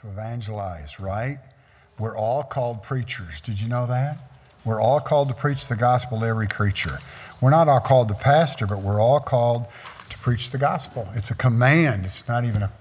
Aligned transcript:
to 0.00 0.08
evangelize, 0.08 0.98
right? 0.98 1.38
We're 1.98 2.16
all 2.16 2.42
called 2.42 2.82
preachers. 2.82 3.40
Did 3.40 3.60
you 3.60 3.68
know 3.68 3.86
that? 3.86 4.18
We're 4.64 4.80
all 4.80 5.00
called 5.00 5.28
to 5.28 5.34
preach 5.34 5.68
the 5.68 5.76
gospel 5.76 6.20
to 6.20 6.26
every 6.26 6.46
creature. 6.46 6.98
We're 7.40 7.50
not 7.50 7.68
all 7.68 7.80
called 7.80 8.08
to 8.08 8.14
pastor, 8.14 8.66
but 8.66 8.80
we're 8.80 9.00
all 9.00 9.20
called 9.20 9.66
to 10.08 10.18
preach 10.18 10.50
the 10.50 10.58
gospel. 10.58 11.08
It's 11.14 11.30
a 11.30 11.34
command. 11.34 12.04
It's 12.04 12.26
not 12.28 12.44
even 12.44 12.62
a 12.62 12.72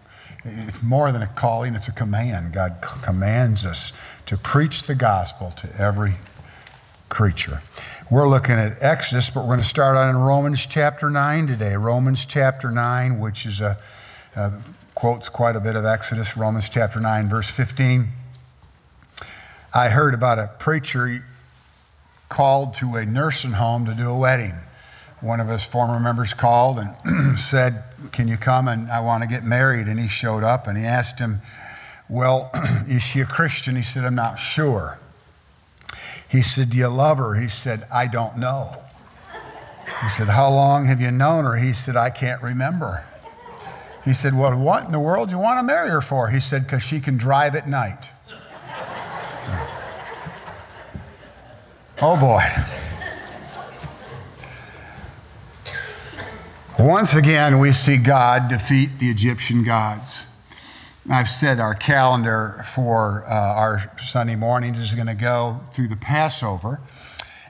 it's 0.46 0.82
more 0.82 1.12
than 1.12 1.22
a 1.22 1.28
calling, 1.28 1.76
it's 1.76 1.90
a 1.90 1.92
command. 1.92 2.54
God 2.54 2.78
c- 2.84 3.00
commands 3.02 3.66
us 3.66 3.92
to 4.26 4.38
preach 4.38 4.84
the 4.84 4.96
gospel 4.96 5.52
to 5.58 5.70
every 5.78 6.14
creature. 7.10 7.62
We're 8.10 8.30
looking 8.30 8.56
at 8.56 8.82
Exodus, 8.82 9.30
but 9.30 9.42
we're 9.42 9.48
going 9.48 9.60
to 9.60 9.66
start 9.66 9.98
out 9.98 10.10
in 10.10 10.18
Romans 10.18 10.66
chapter 10.66 11.10
9 11.10 11.48
today. 11.48 11.76
Romans 11.76 12.24
chapter 12.24 12.72
9, 12.72 13.20
which 13.20 13.46
is 13.46 13.60
a, 13.60 13.78
a 14.36 14.54
quotes 15.00 15.30
quite 15.30 15.56
a 15.56 15.62
bit 15.62 15.78
of 15.78 15.86
Exodus. 15.86 16.36
Romans 16.36 16.68
chapter 16.68 17.00
9, 17.00 17.30
verse 17.30 17.50
15. 17.50 18.10
I 19.74 19.88
heard 19.88 20.14
about 20.14 20.40
a 20.40 20.52
preacher 20.60 21.24
called 22.28 22.74
to 22.76 22.98
a 22.98 23.06
nursing 23.06 23.54
home 23.54 23.86
to 23.86 23.94
do 23.94 24.10
a 24.10 24.18
wedding. 24.18 24.56
One 25.22 25.40
of 25.40 25.48
his 25.48 25.64
former 25.64 26.02
members 26.02 26.34
called 26.34 26.80
and 26.80 27.40
said, 27.40 27.82
Can 28.12 28.28
you 28.28 28.36
come? 28.36 28.68
And 28.68 28.92
I 28.92 29.00
want 29.00 29.24
to 29.24 29.30
get 29.30 29.46
married. 29.46 29.88
And 29.88 29.98
he 29.98 30.10
showed 30.10 30.44
up 30.44 30.68
and 30.68 30.78
he 30.78 30.84
asked 30.84 31.18
him, 31.18 31.40
Well, 32.10 32.52
is 32.86 33.02
she 33.02 33.22
a 33.22 33.26
Christian? 33.26 33.78
He 33.78 33.84
said, 33.84 34.04
I'm 34.04 34.16
not 34.16 34.36
sure. 34.36 35.00
He 36.28 36.42
said, 36.42 36.72
Do 36.72 36.78
you 36.78 36.90
love 36.90 37.20
her? 37.20 37.36
He 37.36 37.48
said, 37.48 37.88
I 37.90 38.08
don't 38.08 38.38
know. 38.38 38.76
He 40.04 40.10
said, 40.10 40.28
How 40.28 40.50
long 40.50 40.88
have 40.88 41.00
you 41.00 41.10
known 41.10 41.46
her? 41.46 41.56
He 41.56 41.72
said, 41.72 41.96
I 41.96 42.10
can't 42.10 42.44
remember. 42.44 43.06
He 44.10 44.16
said, 44.16 44.36
Well, 44.36 44.58
what 44.58 44.86
in 44.86 44.92
the 44.92 45.00
world 45.00 45.30
do 45.30 45.36
you 45.36 45.40
want 45.40 45.60
to 45.60 45.64
marry 45.64 45.92
her 45.92 46.02
for? 46.02 46.30
He 46.30 46.40
said, 46.40 46.64
Because 46.64 46.82
she 46.82 47.00
can 47.00 47.16
drive 47.16 47.56
at 47.56 47.70
night. 47.70 48.10
Oh 52.02 52.18
boy. 52.20 52.42
Once 56.80 57.14
again, 57.14 57.60
we 57.60 57.72
see 57.72 57.98
God 57.98 58.48
defeat 58.50 58.98
the 58.98 59.12
Egyptian 59.12 59.64
gods. 59.64 60.28
I've 61.08 61.30
said 61.30 61.60
our 61.60 61.76
calendar 61.76 62.64
for 62.66 63.26
uh, 63.28 63.32
our 63.32 63.92
Sunday 64.00 64.36
mornings 64.36 64.80
is 64.80 64.96
going 64.96 65.06
to 65.06 65.14
go 65.14 65.60
through 65.72 65.90
the 65.90 65.98
Passover. 65.98 66.80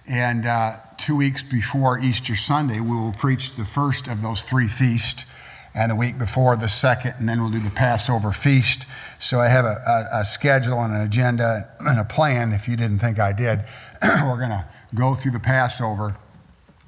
And 0.06 0.46
uh, 0.46 0.80
two 0.98 1.16
weeks 1.16 1.42
before 1.42 2.00
Easter 2.00 2.36
Sunday, 2.36 2.82
we 2.82 2.98
will 2.98 3.14
preach 3.14 3.56
the 3.56 3.64
first 3.64 4.10
of 4.10 4.22
those 4.22 4.44
three 4.44 4.68
feasts, 4.68 5.24
and 5.74 5.92
the 5.92 5.96
week 5.96 6.18
before 6.18 6.56
the 6.56 6.68
second, 6.68 7.16
and 7.20 7.30
then 7.30 7.42
we'll 7.42 7.52
do 7.52 7.60
the 7.60 7.70
Passover 7.70 8.32
feast. 8.32 8.86
So 9.20 9.40
I 9.40 9.48
have 9.48 9.66
a, 9.66 10.08
a, 10.14 10.20
a 10.22 10.26
schedule 10.26 10.82
and 10.84 10.94
an 10.94 11.02
agenda 11.02 11.70
and 11.80 12.00
a 12.00 12.04
plan, 12.04 12.54
if 12.54 12.68
you 12.68 12.76
didn't 12.76 13.00
think 13.00 13.20
I 13.20 13.34
did. 13.34 13.64
We're 14.04 14.38
going 14.38 14.50
to 14.50 14.66
go 14.96 15.14
through 15.16 15.32
the 15.32 15.40
Passover 15.40 16.16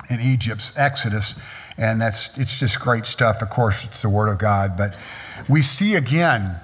in 0.10 0.20
Egypt's 0.20 0.76
Exodus, 0.78 1.40
and 1.78 2.02
that's 2.02 2.38
it's 2.38 2.60
just 2.60 2.80
great 2.80 3.06
stuff. 3.06 3.42
Of 3.42 3.50
course, 3.50 3.86
it's 3.86 4.02
the 4.02 4.10
Word 4.10 4.30
of 4.30 4.40
God, 4.40 4.78
but 4.78 4.96
we 5.48 5.62
see 5.62 5.96
again 5.96 6.60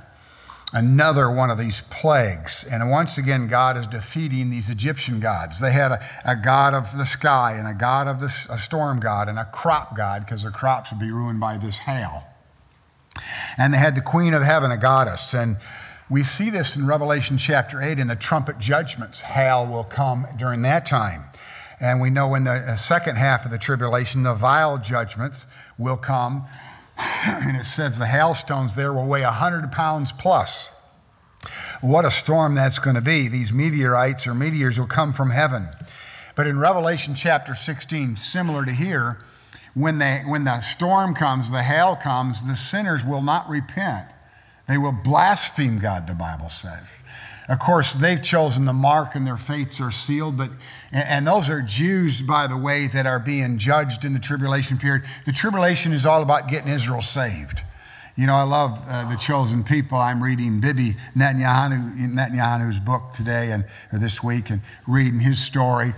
another 0.73 1.31
one 1.31 1.49
of 1.49 1.57
these 1.57 1.81
plagues, 1.81 2.65
and 2.69 2.89
once 2.89 3.17
again, 3.17 3.47
God 3.47 3.77
is 3.77 3.87
defeating 3.87 4.49
these 4.49 4.69
Egyptian 4.69 5.19
gods. 5.19 5.59
They 5.59 5.71
had 5.71 5.91
a, 5.91 6.05
a 6.25 6.35
god 6.35 6.73
of 6.73 6.97
the 6.97 7.05
sky, 7.05 7.55
and 7.57 7.67
a 7.67 7.73
god 7.73 8.07
of 8.07 8.19
the 8.19 8.27
a 8.49 8.57
storm 8.57 8.99
god, 8.99 9.29
and 9.29 9.39
a 9.39 9.45
crop 9.45 9.95
god, 9.95 10.25
because 10.25 10.43
the 10.43 10.51
crops 10.51 10.91
would 10.91 10.99
be 10.99 11.11
ruined 11.11 11.39
by 11.39 11.57
this 11.57 11.79
hail. 11.79 12.23
And 13.57 13.73
they 13.73 13.77
had 13.77 13.95
the 13.95 14.01
queen 14.01 14.33
of 14.33 14.43
heaven, 14.43 14.71
a 14.71 14.77
goddess, 14.77 15.33
and 15.33 15.57
we 16.09 16.23
see 16.23 16.49
this 16.49 16.77
in 16.77 16.87
Revelation 16.87 17.37
chapter 17.37 17.81
8 17.81 17.99
in 17.99 18.07
the 18.07 18.15
trumpet 18.15 18.59
judgments. 18.59 19.21
Hail 19.21 19.65
will 19.67 19.83
come 19.83 20.25
during 20.37 20.61
that 20.61 20.85
time. 20.85 21.25
And 21.81 21.99
we 21.99 22.09
know 22.09 22.33
in 22.33 22.45
the 22.45 22.53
uh, 22.53 22.75
second 22.77 23.17
half 23.17 23.43
of 23.43 23.51
the 23.51 23.57
tribulation, 23.57 24.23
the 24.23 24.33
vial 24.33 24.77
judgments 24.77 25.47
will 25.77 25.97
come. 25.97 26.45
And 27.27 27.55
it 27.57 27.65
says 27.65 27.99
the 27.99 28.07
hailstones 28.07 28.73
there 28.73 28.91
will 28.91 29.05
weigh 29.05 29.23
100 29.23 29.71
pounds 29.71 30.11
plus. 30.11 30.71
What 31.81 32.05
a 32.05 32.11
storm 32.11 32.55
that's 32.55 32.79
going 32.79 32.95
to 32.95 33.01
be. 33.01 33.27
These 33.27 33.53
meteorites 33.53 34.25
or 34.25 34.33
meteors 34.33 34.79
will 34.79 34.87
come 34.87 35.13
from 35.13 35.29
heaven. 35.29 35.69
But 36.35 36.47
in 36.47 36.59
Revelation 36.59 37.15
chapter 37.15 37.53
16, 37.53 38.17
similar 38.17 38.65
to 38.65 38.71
here, 38.71 39.19
when, 39.73 39.99
they, 39.99 40.23
when 40.25 40.43
the 40.43 40.61
storm 40.61 41.13
comes, 41.13 41.51
the 41.51 41.63
hail 41.63 41.95
comes, 41.95 42.43
the 42.47 42.55
sinners 42.55 43.05
will 43.05 43.21
not 43.21 43.47
repent. 43.49 44.07
They 44.67 44.77
will 44.77 44.91
blaspheme 44.91 45.79
God, 45.79 46.07
the 46.07 46.15
Bible 46.15 46.49
says. 46.49 47.03
Of 47.49 47.59
course, 47.59 47.93
they've 47.93 48.21
chosen 48.21 48.65
the 48.65 48.73
mark 48.73 49.15
and 49.15 49.25
their 49.25 49.37
fates 49.37 49.79
are 49.79 49.91
sealed, 49.91 50.37
but 50.37 50.49
and 50.91 51.25
those 51.25 51.49
are 51.49 51.61
Jews, 51.61 52.21
by 52.21 52.45
the 52.47 52.57
way, 52.57 52.87
that 52.87 53.05
are 53.05 53.19
being 53.19 53.57
judged 53.57 54.03
in 54.03 54.13
the 54.13 54.19
tribulation 54.19 54.77
period. 54.77 55.03
The 55.25 55.31
tribulation 55.31 55.93
is 55.93 56.05
all 56.05 56.21
about 56.21 56.49
getting 56.49 56.71
Israel 56.71 57.01
saved. 57.01 57.61
You 58.17 58.25
know, 58.25 58.35
I 58.35 58.43
love 58.43 58.83
uh, 58.87 59.09
the 59.09 59.15
chosen 59.15 59.63
people. 59.63 59.97
I'm 59.97 60.21
reading 60.21 60.59
Bibi 60.59 60.95
Netanyahu, 61.15 62.09
Netanyahu's 62.09 62.79
book 62.79 63.13
today 63.13 63.51
and 63.51 63.63
or 63.93 63.99
this 63.99 64.23
week, 64.23 64.49
and 64.49 64.61
reading 64.87 65.19
his 65.19 65.39
story 65.39 65.93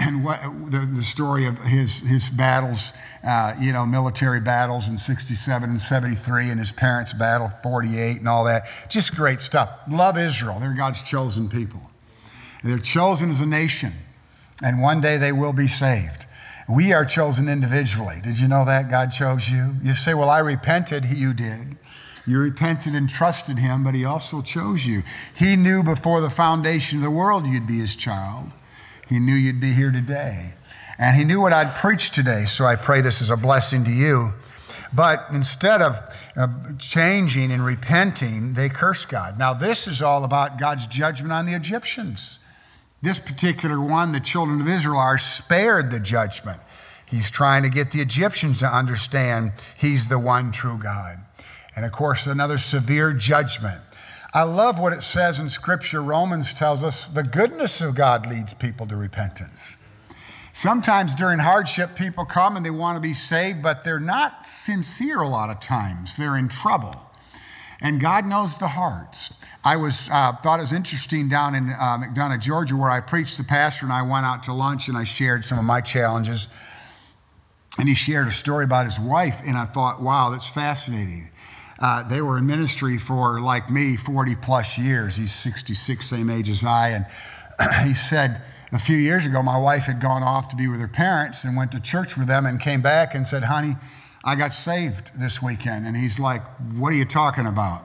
and 0.00 0.24
what 0.24 0.40
the, 0.42 0.88
the 0.94 1.02
story 1.02 1.46
of 1.46 1.58
his 1.62 2.00
his 2.00 2.30
battles 2.30 2.92
uh, 3.26 3.56
you 3.60 3.72
know, 3.72 3.84
military 3.84 4.40
battles 4.40 4.88
in 4.88 4.96
67 4.96 5.68
and 5.68 5.80
73 5.80 6.48
and 6.48 6.60
his 6.60 6.70
parents' 6.70 7.12
battle 7.12 7.48
48 7.48 8.18
and 8.18 8.28
all 8.28 8.44
that. 8.44 8.66
Just 8.88 9.16
great 9.16 9.40
stuff. 9.40 9.68
Love 9.90 10.16
Israel. 10.16 10.60
They're 10.60 10.72
God's 10.72 11.02
chosen 11.02 11.48
people. 11.48 11.80
They're 12.62 12.78
chosen 12.78 13.30
as 13.30 13.40
a 13.40 13.46
nation, 13.46 13.92
and 14.62 14.80
one 14.80 15.00
day 15.00 15.16
they 15.16 15.32
will 15.32 15.52
be 15.52 15.66
saved. 15.66 16.24
We 16.68 16.92
are 16.92 17.04
chosen 17.04 17.48
individually. 17.48 18.20
Did 18.22 18.38
you 18.38 18.48
know 18.48 18.64
that? 18.64 18.90
God 18.90 19.10
chose 19.10 19.48
you. 19.48 19.74
You 19.82 19.94
say, 19.94 20.14
Well, 20.14 20.30
I 20.30 20.38
repented. 20.38 21.04
You 21.04 21.32
did. 21.32 21.76
You 22.28 22.40
repented 22.40 22.94
and 22.94 23.08
trusted 23.08 23.58
him, 23.58 23.84
but 23.84 23.94
he 23.94 24.04
also 24.04 24.42
chose 24.42 24.84
you. 24.84 25.02
He 25.34 25.54
knew 25.54 25.84
before 25.84 26.20
the 26.20 26.30
foundation 26.30 26.98
of 26.98 27.04
the 27.04 27.10
world 27.10 27.46
you'd 27.46 27.68
be 27.68 27.78
his 27.78 27.94
child. 27.94 28.52
He 29.08 29.20
knew 29.20 29.34
you'd 29.34 29.60
be 29.60 29.72
here 29.72 29.90
today. 29.90 30.54
And 30.98 31.16
he 31.16 31.24
knew 31.24 31.40
what 31.40 31.52
I'd 31.52 31.74
preach 31.74 32.10
today, 32.10 32.46
so 32.46 32.64
I 32.64 32.76
pray 32.76 33.00
this 33.00 33.20
is 33.20 33.30
a 33.30 33.36
blessing 33.36 33.84
to 33.84 33.90
you. 33.90 34.32
But 34.92 35.26
instead 35.30 35.82
of 35.82 36.00
uh, 36.36 36.48
changing 36.78 37.52
and 37.52 37.64
repenting, 37.64 38.54
they 38.54 38.68
curse 38.68 39.04
God. 39.04 39.38
Now, 39.38 39.52
this 39.52 39.86
is 39.86 40.00
all 40.00 40.24
about 40.24 40.58
God's 40.58 40.86
judgment 40.86 41.32
on 41.32 41.44
the 41.44 41.54
Egyptians. 41.54 42.38
This 43.02 43.18
particular 43.18 43.80
one, 43.80 44.12
the 44.12 44.20
children 44.20 44.60
of 44.60 44.68
Israel 44.68 44.98
are 44.98 45.18
spared 45.18 45.90
the 45.90 46.00
judgment. 46.00 46.60
He's 47.06 47.30
trying 47.30 47.62
to 47.62 47.68
get 47.68 47.92
the 47.92 48.00
Egyptians 48.00 48.58
to 48.60 48.66
understand 48.66 49.52
he's 49.76 50.08
the 50.08 50.18
one 50.18 50.50
true 50.50 50.78
God. 50.78 51.18
And 51.76 51.84
of 51.84 51.92
course, 51.92 52.26
another 52.26 52.58
severe 52.58 53.12
judgment. 53.12 53.80
I 54.36 54.42
love 54.42 54.78
what 54.78 54.92
it 54.92 55.02
says 55.02 55.40
in 55.40 55.48
Scripture. 55.48 56.02
Romans 56.02 56.52
tells 56.52 56.84
us 56.84 57.08
the 57.08 57.22
goodness 57.22 57.80
of 57.80 57.94
God 57.94 58.26
leads 58.26 58.52
people 58.52 58.86
to 58.88 58.94
repentance. 58.94 59.78
Sometimes 60.52 61.14
during 61.14 61.38
hardship, 61.38 61.96
people 61.96 62.26
come 62.26 62.58
and 62.58 62.66
they 62.66 62.68
want 62.68 62.96
to 62.96 63.00
be 63.00 63.14
saved, 63.14 63.62
but 63.62 63.82
they're 63.82 63.98
not 63.98 64.46
sincere 64.46 65.22
a 65.22 65.28
lot 65.28 65.48
of 65.48 65.60
times. 65.60 66.18
They're 66.18 66.36
in 66.36 66.48
trouble. 66.48 66.94
And 67.80 67.98
God 67.98 68.26
knows 68.26 68.58
the 68.58 68.68
hearts. 68.68 69.32
I 69.64 69.76
was 69.76 70.10
uh, 70.12 70.32
thought 70.42 70.58
it 70.58 70.64
was 70.64 70.74
interesting 70.74 71.30
down 71.30 71.54
in 71.54 71.70
uh, 71.70 71.96
McDonough, 71.96 72.42
Georgia, 72.42 72.76
where 72.76 72.90
I 72.90 73.00
preached. 73.00 73.38
The 73.38 73.44
pastor 73.44 73.86
and 73.86 73.92
I 73.94 74.02
went 74.02 74.26
out 74.26 74.42
to 74.42 74.52
lunch, 74.52 74.88
and 74.88 74.98
I 74.98 75.04
shared 75.04 75.46
some 75.46 75.58
of 75.58 75.64
my 75.64 75.80
challenges. 75.80 76.48
And 77.78 77.88
he 77.88 77.94
shared 77.94 78.28
a 78.28 78.32
story 78.32 78.64
about 78.66 78.84
his 78.84 79.00
wife, 79.00 79.40
and 79.46 79.56
I 79.56 79.64
thought, 79.64 80.02
wow, 80.02 80.28
that's 80.28 80.48
fascinating. 80.50 81.30
Uh, 81.78 82.02
they 82.02 82.22
were 82.22 82.38
in 82.38 82.46
ministry 82.46 82.98
for, 82.98 83.40
like 83.40 83.70
me, 83.70 83.96
40 83.96 84.34
plus 84.36 84.78
years. 84.78 85.16
He's 85.16 85.32
66, 85.32 86.04
same 86.04 86.30
age 86.30 86.48
as 86.48 86.64
I. 86.64 86.88
And 86.88 87.06
he 87.86 87.94
said, 87.94 88.42
a 88.72 88.78
few 88.78 88.96
years 88.96 89.26
ago, 89.26 89.42
my 89.42 89.58
wife 89.58 89.84
had 89.84 90.00
gone 90.00 90.22
off 90.22 90.48
to 90.48 90.56
be 90.56 90.68
with 90.68 90.80
her 90.80 90.88
parents 90.88 91.44
and 91.44 91.56
went 91.56 91.72
to 91.72 91.80
church 91.80 92.16
with 92.16 92.26
them 92.26 92.46
and 92.46 92.60
came 92.60 92.82
back 92.82 93.14
and 93.14 93.26
said, 93.26 93.44
Honey, 93.44 93.76
I 94.24 94.34
got 94.34 94.52
saved 94.52 95.12
this 95.14 95.40
weekend. 95.40 95.86
And 95.86 95.96
he's 95.96 96.18
like, 96.18 96.42
What 96.74 96.92
are 96.92 96.96
you 96.96 97.04
talking 97.04 97.46
about? 97.46 97.82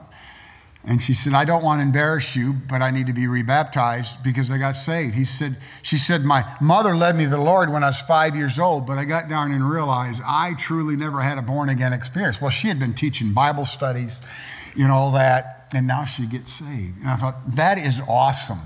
And 0.84 1.00
she 1.00 1.14
said, 1.14 1.32
I 1.32 1.44
don't 1.44 1.62
want 1.62 1.78
to 1.78 1.84
embarrass 1.84 2.34
you, 2.34 2.52
but 2.52 2.82
I 2.82 2.90
need 2.90 3.06
to 3.06 3.12
be 3.12 3.28
rebaptized 3.28 4.24
because 4.24 4.50
I 4.50 4.58
got 4.58 4.72
saved. 4.72 5.14
He 5.14 5.24
said, 5.24 5.56
She 5.82 5.96
said, 5.96 6.24
My 6.24 6.44
mother 6.60 6.96
led 6.96 7.14
me 7.14 7.24
to 7.24 7.30
the 7.30 7.38
Lord 7.38 7.70
when 7.70 7.84
I 7.84 7.88
was 7.88 8.00
five 8.00 8.34
years 8.34 8.58
old, 8.58 8.84
but 8.84 8.98
I 8.98 9.04
got 9.04 9.28
down 9.28 9.52
and 9.52 9.68
realized 9.68 10.20
I 10.24 10.54
truly 10.54 10.96
never 10.96 11.20
had 11.20 11.38
a 11.38 11.42
born 11.42 11.68
again 11.68 11.92
experience. 11.92 12.40
Well, 12.40 12.50
she 12.50 12.66
had 12.66 12.80
been 12.80 12.94
teaching 12.94 13.32
Bible 13.32 13.64
studies, 13.64 14.22
and 14.76 14.90
all 14.90 15.12
that, 15.12 15.68
and 15.72 15.86
now 15.86 16.04
she 16.04 16.26
gets 16.26 16.52
saved. 16.52 16.98
And 17.00 17.08
I 17.08 17.16
thought, 17.16 17.54
That 17.54 17.78
is 17.78 18.00
awesome 18.08 18.60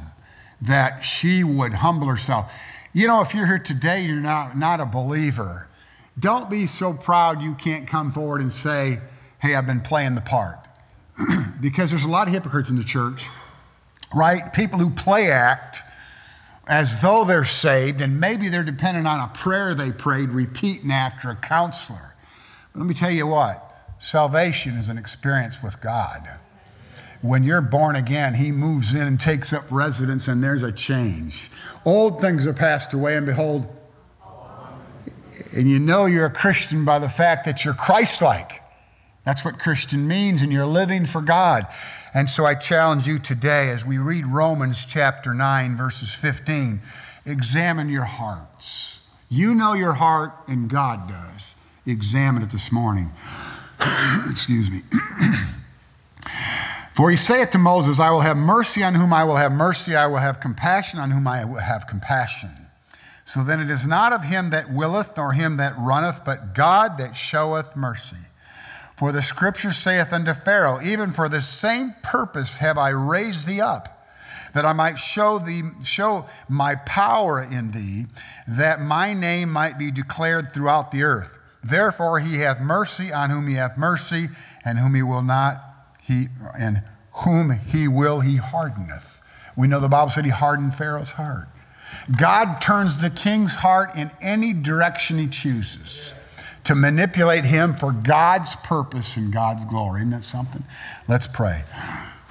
that 0.63 1.05
she 1.05 1.45
would 1.45 1.75
humble 1.75 2.09
herself. 2.09 2.51
You 2.95 3.09
know, 3.09 3.21
if 3.21 3.35
you're 3.35 3.47
here 3.47 3.59
today 3.59 4.07
you're 4.07 4.17
not, 4.17 4.57
not 4.57 4.81
a 4.81 4.87
believer, 4.87 5.69
don't 6.19 6.49
be 6.49 6.67
so 6.67 6.95
proud 6.95 7.43
you 7.43 7.55
can't 7.55 7.87
come 7.87 8.11
forward 8.11 8.41
and 8.41 8.51
say, 8.51 9.01
Hey, 9.39 9.55
I've 9.55 9.67
been 9.67 9.83
playing 9.83 10.15
the 10.15 10.23
part. 10.23 10.66
because 11.61 11.91
there's 11.91 12.05
a 12.05 12.11
lot 12.11 12.29
of 12.29 12.35
hypocrites 12.35 12.71
in 12.71 12.77
the 12.77 12.85
church, 12.85 13.27
right? 14.15 14.53
People 14.53 14.79
who 14.79 14.91
play 14.91 15.31
act 15.31 15.83
as 16.67 17.01
though 17.01 17.25
they're 17.25 17.45
saved, 17.45 18.01
and 18.01 18.21
maybe 18.21 18.49
they're 18.49 18.65
dependent 18.65 19.07
on 19.07 19.21
a 19.21 19.33
prayer 19.33 19.75
they 19.75 19.93
prayed, 19.93 20.31
repeating 20.31 20.91
after 20.91 21.31
a 21.31 21.37
counselor. 21.37 22.15
But 22.73 22.81
let 22.81 22.89
me 22.89 22.95
tell 22.95 23.11
you 23.11 23.27
what 23.27 23.63
salvation 23.99 24.77
is 24.77 24.89
an 24.89 24.99
experience 24.99 25.63
with 25.63 25.81
God. 25.81 26.29
When 27.23 27.45
you're 27.45 27.63
born 27.63 27.97
again, 27.97 28.35
He 28.35 28.53
moves 28.53 28.95
in 28.95 29.03
and 29.03 29.19
takes 29.19 29.53
up 29.53 29.65
residence, 29.71 30.29
and 30.29 30.43
there's 30.43 30.63
a 30.63 30.73
change. 30.73 31.51
Old 31.85 32.21
things 32.21 32.47
are 32.47 32.53
passed 32.53 32.93
away, 32.93 33.17
and 33.17 33.27
behold, 33.27 33.67
and 35.55 35.71
you 35.71 35.79
know 35.79 36.07
you're 36.07 36.27
a 36.27 36.31
Christian 36.31 36.85
by 36.85 36.99
the 36.99 37.09
fact 37.09 37.47
that 37.47 37.65
you're 37.65 37.75
Christ 37.75 38.21
like. 38.21 38.63
That's 39.27 39.45
what 39.45 39.59
Christian 39.59 40.07
means, 40.07 40.43
and 40.43 40.53
you're 40.53 40.65
living 40.65 41.05
for 41.05 41.21
God. 41.21 41.67
And 42.15 42.31
so 42.31 42.47
I 42.47 42.55
challenge 42.55 43.09
you 43.09 43.19
today 43.19 43.71
as 43.71 43.85
we 43.85 43.99
read 43.99 44.25
Romans 44.25 44.85
chapter 44.87 45.35
9, 45.35 45.77
verses 45.77 46.15
15, 46.15 46.81
examine 47.27 47.89
your 47.89 48.05
hearts. 48.05 49.01
You 49.29 49.57
know 49.57 49.73
your 49.73 49.95
heart, 49.95 50.33
and 50.47 50.71
God 50.71 51.09
does. 51.09 51.57
Examine 51.87 52.45
it 52.45 52.51
this 52.51 52.71
morning. 52.71 53.11
Excuse 54.31 54.71
me. 54.71 54.83
For 56.95 57.11
he 57.11 57.17
saith 57.17 57.51
to 57.51 57.59
Moses, 57.59 57.99
I 57.99 58.13
will 58.13 58.21
have 58.21 58.37
mercy 58.37 58.85
on 58.85 58.95
whom 58.95 59.13
I 59.13 59.25
will 59.25 59.37
have 59.37 59.51
mercy, 59.51 59.97
I 59.97 60.07
will 60.07 60.19
have 60.19 60.39
compassion 60.39 61.01
on 61.01 61.11
whom 61.11 61.27
I 61.27 61.45
will 61.45 61.57
have 61.57 61.89
compassion. 61.89 62.51
So 63.25 63.43
then 63.43 63.61
it 63.61 63.71
is 63.71 63.89
not 63.89 64.13
of 64.13 64.23
him 64.23 64.51
that 64.51 64.73
willeth, 64.73 65.17
nor 65.17 65.33
him 65.33 65.57
that 65.57 65.75
runneth, 65.77 66.25
but 66.25 66.55
God 66.55 66.97
that 66.99 67.17
showeth 67.17 67.75
mercy. 67.75 68.17
For 68.97 69.13
the 69.13 69.21
scripture 69.21 69.73
saith 69.73 70.13
unto 70.13 70.33
Pharaoh, 70.33 70.81
Even 70.83 71.13
for 71.13 71.29
the 71.29 71.43
same 71.43 71.95
purpose 72.03 72.59
have 72.59 72.79
I 72.79 72.89
raised 72.91 73.47
thee 73.47 73.61
up, 73.61 74.09
that 74.55 74.65
I 74.65 74.73
might 74.73 74.99
show 74.99 75.39
thee, 75.39 75.63
show 75.85 76.27
my 76.49 76.77
power 76.77 77.43
in 77.43 77.73
thee, 77.73 78.07
that 78.49 78.81
my 78.81 79.13
name 79.13 79.53
might 79.53 79.79
be 79.79 79.91
declared 79.91 80.53
throughout 80.53 80.93
the 80.93 81.03
earth. 81.03 81.39
Therefore 81.63 82.21
he 82.21 82.39
hath 82.39 82.61
mercy 82.61 83.13
on 83.13 83.29
whom 83.29 83.49
he 83.49 83.55
hath 83.55 83.77
mercy, 83.77 84.31
and 84.65 84.79
whom 84.79 84.95
he 84.95 85.03
will 85.03 85.23
not, 85.23 85.63
he 86.01 86.29
and 86.59 86.83
whom 87.25 87.51
he 87.51 87.87
will 87.89 88.21
he 88.21 88.37
hardeneth. 88.37 89.21
We 89.57 89.67
know 89.67 89.81
the 89.81 89.89
Bible 89.89 90.11
said 90.11 90.25
he 90.25 90.31
hardened 90.31 90.75
Pharaoh's 90.75 91.13
heart. 91.13 91.49
God 92.17 92.61
turns 92.61 93.01
the 93.01 93.11
king's 93.11 93.57
heart 93.57 93.95
in 93.97 94.11
any 94.21 94.53
direction 94.55 95.19
he 95.19 95.27
chooses 95.27 96.15
to 96.67 96.75
manipulate 96.75 97.45
him 97.45 97.77
for 97.77 97.93
God's 97.93 98.55
purpose 98.57 99.17
and 99.17 99.33
God's 99.33 99.65
glory. 99.65 100.01
Isn't 100.01 100.11
that 100.11 100.25
something? 100.25 100.65
Let's 101.09 101.27
pray. 101.27 101.63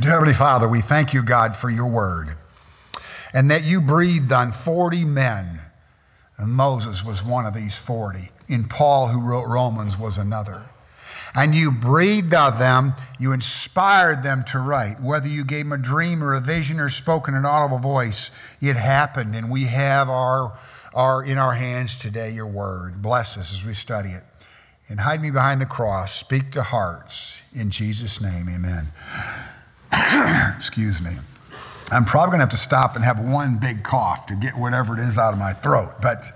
Dear 0.00 0.10
Heavenly 0.10 0.34
Father, 0.34 0.68
we 0.68 0.80
thank 0.80 1.14
you, 1.14 1.22
God, 1.22 1.56
for 1.56 1.70
your 1.70 1.86
word 1.86 2.36
and 3.34 3.50
that 3.50 3.64
you 3.64 3.80
breathed 3.80 4.32
on 4.32 4.52
40 4.52 5.04
men. 5.04 5.58
And 6.38 6.52
Moses 6.52 7.04
was 7.04 7.22
one 7.22 7.44
of 7.44 7.52
these 7.52 7.76
40. 7.76 8.30
And 8.48 8.70
Paul, 8.70 9.08
who 9.08 9.20
wrote 9.20 9.46
Romans, 9.46 9.98
was 9.98 10.16
another. 10.16 10.62
And 11.34 11.52
you 11.52 11.72
breathed 11.72 12.32
on 12.32 12.58
them, 12.60 12.94
you 13.18 13.32
inspired 13.32 14.22
them 14.22 14.44
to 14.44 14.60
write. 14.60 15.00
Whether 15.00 15.26
you 15.26 15.44
gave 15.44 15.64
them 15.64 15.72
a 15.72 15.82
dream 15.82 16.22
or 16.22 16.34
a 16.34 16.40
vision 16.40 16.78
or 16.78 16.88
spoken 16.88 17.34
an 17.34 17.44
audible 17.44 17.78
voice, 17.78 18.30
it 18.60 18.76
happened. 18.76 19.34
And 19.34 19.50
we 19.50 19.64
have 19.64 20.08
our 20.08 20.56
are 20.94 21.24
in 21.24 21.38
our 21.38 21.52
hands 21.52 21.98
today 21.98 22.30
your 22.30 22.46
word. 22.46 23.02
Bless 23.02 23.36
us 23.36 23.52
as 23.52 23.66
we 23.66 23.74
study 23.74 24.10
it. 24.10 24.22
And 24.88 25.00
hide 25.00 25.20
me 25.20 25.30
behind 25.30 25.60
the 25.60 25.66
cross. 25.66 26.14
Speak 26.14 26.52
to 26.52 26.62
hearts. 26.62 27.40
In 27.54 27.70
Jesus' 27.70 28.20
name, 28.20 28.48
amen. 28.48 28.92
Excuse 30.56 31.02
me. 31.02 31.12
I'm 31.90 32.04
probably 32.04 32.30
going 32.30 32.40
to 32.40 32.44
have 32.44 32.50
to 32.50 32.56
stop 32.56 32.96
and 32.96 33.04
have 33.04 33.18
one 33.20 33.58
big 33.58 33.82
cough 33.82 34.26
to 34.26 34.36
get 34.36 34.56
whatever 34.56 34.94
it 34.94 35.00
is 35.00 35.18
out 35.18 35.32
of 35.32 35.38
my 35.38 35.52
throat. 35.52 35.94
But 36.00 36.26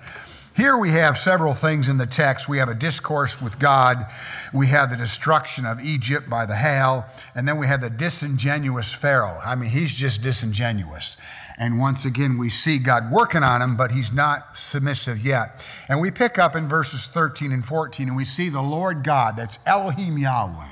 here 0.58 0.76
we 0.76 0.90
have 0.90 1.16
several 1.16 1.54
things 1.54 1.88
in 1.88 1.98
the 1.98 2.06
text. 2.06 2.48
We 2.48 2.58
have 2.58 2.68
a 2.68 2.74
discourse 2.74 3.40
with 3.40 3.60
God, 3.60 4.04
we 4.52 4.66
have 4.66 4.90
the 4.90 4.96
destruction 4.96 5.64
of 5.64 5.80
Egypt 5.80 6.28
by 6.28 6.46
the 6.46 6.56
hail, 6.56 7.06
and 7.36 7.46
then 7.46 7.58
we 7.58 7.68
have 7.68 7.80
the 7.80 7.90
disingenuous 7.90 8.92
Pharaoh. 8.92 9.40
I 9.44 9.54
mean, 9.54 9.70
he's 9.70 9.94
just 9.94 10.20
disingenuous. 10.20 11.16
And 11.60 11.78
once 11.78 12.04
again, 12.04 12.38
we 12.38 12.50
see 12.50 12.80
God 12.80 13.08
working 13.12 13.44
on 13.44 13.62
him, 13.62 13.76
but 13.76 13.92
he's 13.92 14.12
not 14.12 14.58
submissive 14.58 15.24
yet. 15.24 15.64
And 15.88 16.00
we 16.00 16.10
pick 16.10 16.40
up 16.40 16.56
in 16.56 16.68
verses 16.68 17.06
13 17.06 17.52
and 17.52 17.64
14, 17.64 18.08
and 18.08 18.16
we 18.16 18.24
see 18.24 18.48
the 18.48 18.60
Lord 18.60 19.04
God, 19.04 19.36
that's 19.36 19.60
Elohim 19.64 20.18
Yahweh. 20.18 20.66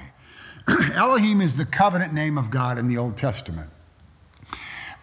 Elohim 0.94 1.40
is 1.40 1.56
the 1.56 1.64
covenant 1.64 2.12
name 2.12 2.38
of 2.38 2.50
God 2.50 2.76
in 2.80 2.88
the 2.88 2.98
Old 2.98 3.16
Testament. 3.16 3.70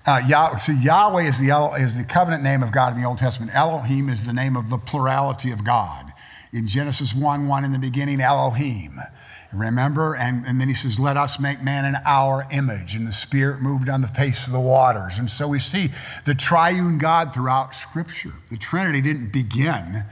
Uh, 0.06 0.22
Yah- 0.28 0.58
so 0.58 0.74
Yahweh 0.74 1.24
is 1.24 1.40
the, 1.40 1.50
is 1.80 1.98
the 1.98 2.04
covenant 2.04 2.44
name 2.44 2.62
of 2.62 2.72
God 2.74 2.94
in 2.94 3.02
the 3.02 3.08
Old 3.08 3.18
Testament. 3.18 3.56
Elohim 3.56 4.10
is 4.10 4.26
the 4.26 4.34
name 4.34 4.58
of 4.58 4.70
the 4.70 4.78
plurality 4.78 5.52
of 5.52 5.64
God. 5.64 6.12
In 6.52 6.68
Genesis 6.68 7.14
1 7.16 7.48
1, 7.48 7.64
in 7.64 7.72
the 7.72 7.80
beginning, 7.80 8.20
Elohim. 8.20 9.00
Remember? 9.54 10.16
And, 10.16 10.46
and 10.46 10.60
then 10.60 10.68
he 10.68 10.74
says, 10.74 11.00
Let 11.00 11.16
us 11.16 11.40
make 11.40 11.62
man 11.62 11.86
in 11.86 11.96
our 12.06 12.46
image. 12.52 12.96
And 12.96 13.08
the 13.08 13.14
Spirit 13.14 13.62
moved 13.62 13.88
on 13.88 14.02
the 14.02 14.08
face 14.08 14.48
of 14.48 14.54
the 14.54 14.60
waters. 14.60 15.20
And 15.20 15.30
so 15.30 15.48
we 15.48 15.60
see 15.60 15.92
the 16.26 16.36
triune 16.36 16.98
God 16.98 17.34
throughout 17.34 17.74
Scripture. 17.74 18.34
The 18.50 18.58
Trinity 18.58 19.00
didn't 19.00 19.32
begin 19.32 20.04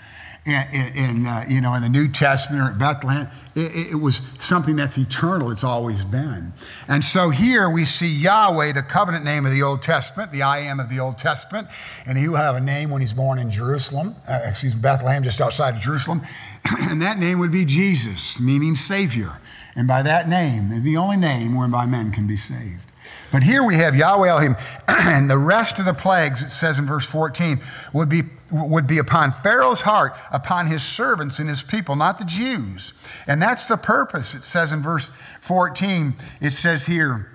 in, 0.45 1.27
uh, 1.27 1.45
you 1.47 1.61
know, 1.61 1.75
in 1.75 1.83
the 1.83 1.89
New 1.89 2.07
Testament 2.07 2.63
or 2.63 2.71
at 2.71 2.79
Bethlehem. 2.79 3.27
It, 3.55 3.91
it, 3.91 3.95
was 3.95 4.21
something 4.39 4.75
that's 4.75 4.97
eternal. 4.97 5.51
It's 5.51 5.63
always 5.63 6.03
been. 6.03 6.53
And 6.87 7.05
so 7.05 7.29
here 7.29 7.69
we 7.69 7.85
see 7.85 8.07
Yahweh, 8.07 8.71
the 8.71 8.81
covenant 8.81 9.23
name 9.23 9.45
of 9.45 9.51
the 9.51 9.61
Old 9.61 9.83
Testament, 9.83 10.31
the 10.31 10.41
I 10.41 10.59
am 10.59 10.79
of 10.79 10.89
the 10.89 10.99
Old 10.99 11.19
Testament, 11.19 11.67
and 12.07 12.17
he 12.17 12.27
will 12.27 12.37
have 12.37 12.55
a 12.55 12.61
name 12.61 12.89
when 12.89 13.01
he's 13.01 13.13
born 13.13 13.37
in 13.37 13.51
Jerusalem, 13.51 14.15
uh, 14.27 14.39
excuse 14.45 14.73
me, 14.73 14.81
Bethlehem, 14.81 15.23
just 15.23 15.41
outside 15.41 15.75
of 15.75 15.81
Jerusalem. 15.81 16.21
and 16.79 17.01
that 17.01 17.19
name 17.19 17.37
would 17.37 17.51
be 17.51 17.65
Jesus, 17.65 18.39
meaning 18.39 18.73
Savior. 18.73 19.39
And 19.75 19.87
by 19.87 20.01
that 20.01 20.27
name, 20.27 20.83
the 20.83 20.97
only 20.97 21.17
name 21.17 21.55
whereby 21.55 21.85
men 21.85 22.11
can 22.11 22.25
be 22.25 22.35
saved. 22.35 22.91
But 23.31 23.43
here 23.43 23.63
we 23.63 23.75
have 23.75 23.95
Yahweh 23.95 24.27
Elohim, 24.27 24.57
and 25.07 25.29
the 25.29 25.37
rest 25.37 25.79
of 25.79 25.85
the 25.85 25.93
plagues, 25.93 26.41
it 26.41 26.49
says 26.49 26.77
in 26.77 26.85
verse 26.85 27.05
14, 27.05 27.59
would 27.93 28.09
be, 28.09 28.23
would 28.51 28.85
be 28.85 28.99
upon 28.99 29.31
Pharaoh's 29.31 29.81
heart, 29.81 30.13
upon 30.31 30.67
his 30.67 30.83
servants 30.83 31.39
and 31.39 31.49
his 31.49 31.63
people, 31.63 31.95
not 31.95 32.19
the 32.19 32.25
Jews. 32.25 32.93
And 33.25 33.41
that's 33.41 33.67
the 33.67 33.77
purpose. 33.77 34.35
It 34.35 34.43
says 34.43 34.71
in 34.71 34.81
verse 34.81 35.11
14, 35.41 36.15
it 36.39 36.51
says 36.51 36.85
here 36.85 37.31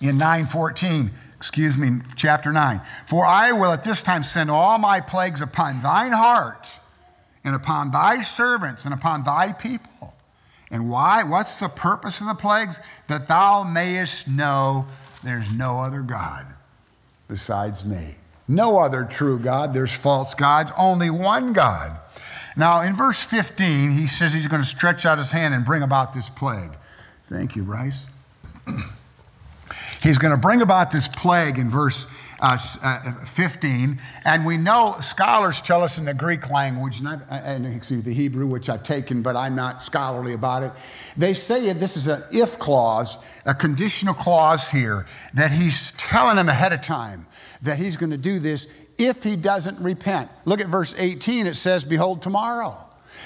in 0.00 0.18
914, 0.18 1.10
excuse 1.36 1.76
me, 1.76 2.00
chapter 2.14 2.52
9, 2.52 2.80
For 3.06 3.26
I 3.26 3.52
will 3.52 3.72
at 3.72 3.82
this 3.82 4.02
time 4.02 4.22
send 4.22 4.50
all 4.50 4.78
my 4.78 5.00
plagues 5.00 5.40
upon 5.40 5.82
thine 5.82 6.12
heart, 6.12 6.78
and 7.42 7.54
upon 7.54 7.90
thy 7.90 8.20
servants, 8.20 8.84
and 8.84 8.94
upon 8.94 9.24
thy 9.24 9.52
people. 9.52 10.14
And 10.70 10.88
why? 10.88 11.24
What's 11.24 11.58
the 11.58 11.68
purpose 11.68 12.20
of 12.20 12.26
the 12.26 12.34
plagues? 12.34 12.80
That 13.08 13.26
thou 13.26 13.64
mayest 13.64 14.28
know 14.28 14.86
there's 15.22 15.52
no 15.54 15.80
other 15.80 16.00
God 16.00 16.53
besides 17.28 17.84
me. 17.84 18.14
No 18.46 18.78
other 18.78 19.04
true 19.04 19.38
God. 19.38 19.72
There's 19.72 19.94
false 19.94 20.34
gods, 20.34 20.72
only 20.76 21.10
one 21.10 21.52
God. 21.52 21.98
Now, 22.56 22.82
in 22.82 22.94
verse 22.94 23.22
15, 23.22 23.92
he 23.92 24.06
says 24.06 24.32
he's 24.32 24.46
going 24.46 24.62
to 24.62 24.68
stretch 24.68 25.06
out 25.06 25.18
his 25.18 25.32
hand 25.32 25.54
and 25.54 25.64
bring 25.64 25.82
about 25.82 26.12
this 26.12 26.30
plague. 26.30 26.72
Thank 27.24 27.56
you, 27.56 27.64
Bryce. 27.64 28.08
he's 30.02 30.18
going 30.18 30.30
to 30.30 30.36
bring 30.36 30.62
about 30.62 30.90
this 30.90 31.08
plague 31.08 31.58
in 31.58 31.68
verse 31.68 32.06
uh, 32.44 32.58
uh, 32.82 33.12
15. 33.24 33.98
And 34.26 34.44
we 34.44 34.58
know 34.58 34.96
scholars 35.00 35.62
tell 35.62 35.82
us 35.82 35.96
in 35.96 36.04
the 36.04 36.12
Greek 36.12 36.50
language, 36.50 37.00
and, 37.00 37.08
uh, 37.08 37.18
and 37.30 37.64
excuse 37.66 38.02
the 38.02 38.12
Hebrew, 38.12 38.46
which 38.46 38.68
I've 38.68 38.82
taken, 38.82 39.22
but 39.22 39.34
I'm 39.34 39.54
not 39.54 39.82
scholarly 39.82 40.34
about 40.34 40.62
it. 40.62 40.72
They 41.16 41.32
say 41.32 41.72
this 41.72 41.96
is 41.96 42.08
an 42.08 42.22
if 42.32 42.58
clause, 42.58 43.16
a 43.46 43.54
conditional 43.54 44.12
clause 44.12 44.70
here, 44.70 45.06
that 45.32 45.52
he's 45.52 45.92
telling 45.92 46.36
them 46.36 46.50
ahead 46.50 46.74
of 46.74 46.82
time 46.82 47.26
that 47.62 47.78
he's 47.78 47.96
going 47.96 48.10
to 48.10 48.18
do 48.18 48.38
this 48.38 48.68
if 48.98 49.22
he 49.22 49.36
doesn't 49.36 49.78
repent. 49.80 50.30
Look 50.44 50.60
at 50.60 50.66
verse 50.66 50.94
18, 50.98 51.46
it 51.46 51.54
says, 51.56 51.84
Behold, 51.84 52.20
tomorrow. 52.20 52.76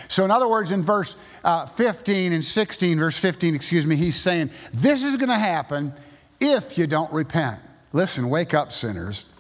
So, 0.07 0.25
in 0.25 0.31
other 0.31 0.47
words, 0.47 0.71
in 0.71 0.83
verse 0.83 1.17
uh, 1.43 1.67
15 1.67 2.33
and 2.33 2.45
16, 2.45 2.99
verse 2.99 3.19
15, 3.19 3.55
excuse 3.57 3.85
me, 3.85 3.97
he's 3.97 4.17
saying, 4.17 4.51
This 4.73 5.03
is 5.03 5.17
going 5.17 5.29
to 5.29 5.35
happen 5.35 5.93
if 6.41 6.79
you 6.79 6.87
don't 6.87 7.13
repent. 7.13 7.61
Listen, 7.93 8.29
wake 8.29 8.55
up, 8.55 8.73
sinners. 8.73 9.33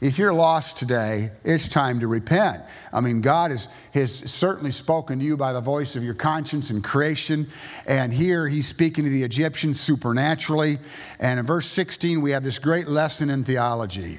If 0.00 0.18
you're 0.18 0.32
lost 0.32 0.78
today, 0.78 1.30
it's 1.44 1.68
time 1.68 2.00
to 2.00 2.06
repent. 2.06 2.62
I 2.90 3.00
mean, 3.00 3.20
God 3.20 3.50
has, 3.50 3.68
has 3.92 4.14
certainly 4.32 4.70
spoken 4.70 5.18
to 5.18 5.24
you 5.24 5.36
by 5.36 5.52
the 5.52 5.60
voice 5.60 5.94
of 5.94 6.02
your 6.02 6.14
conscience 6.14 6.70
and 6.70 6.82
creation. 6.82 7.46
And 7.86 8.12
here 8.12 8.48
he's 8.48 8.66
speaking 8.66 9.04
to 9.04 9.10
the 9.10 9.22
Egyptians 9.22 9.78
supernaturally. 9.78 10.78
And 11.20 11.38
in 11.38 11.44
verse 11.44 11.66
16, 11.66 12.22
we 12.22 12.30
have 12.30 12.42
this 12.42 12.58
great 12.58 12.88
lesson 12.88 13.28
in 13.28 13.44
theology. 13.44 14.18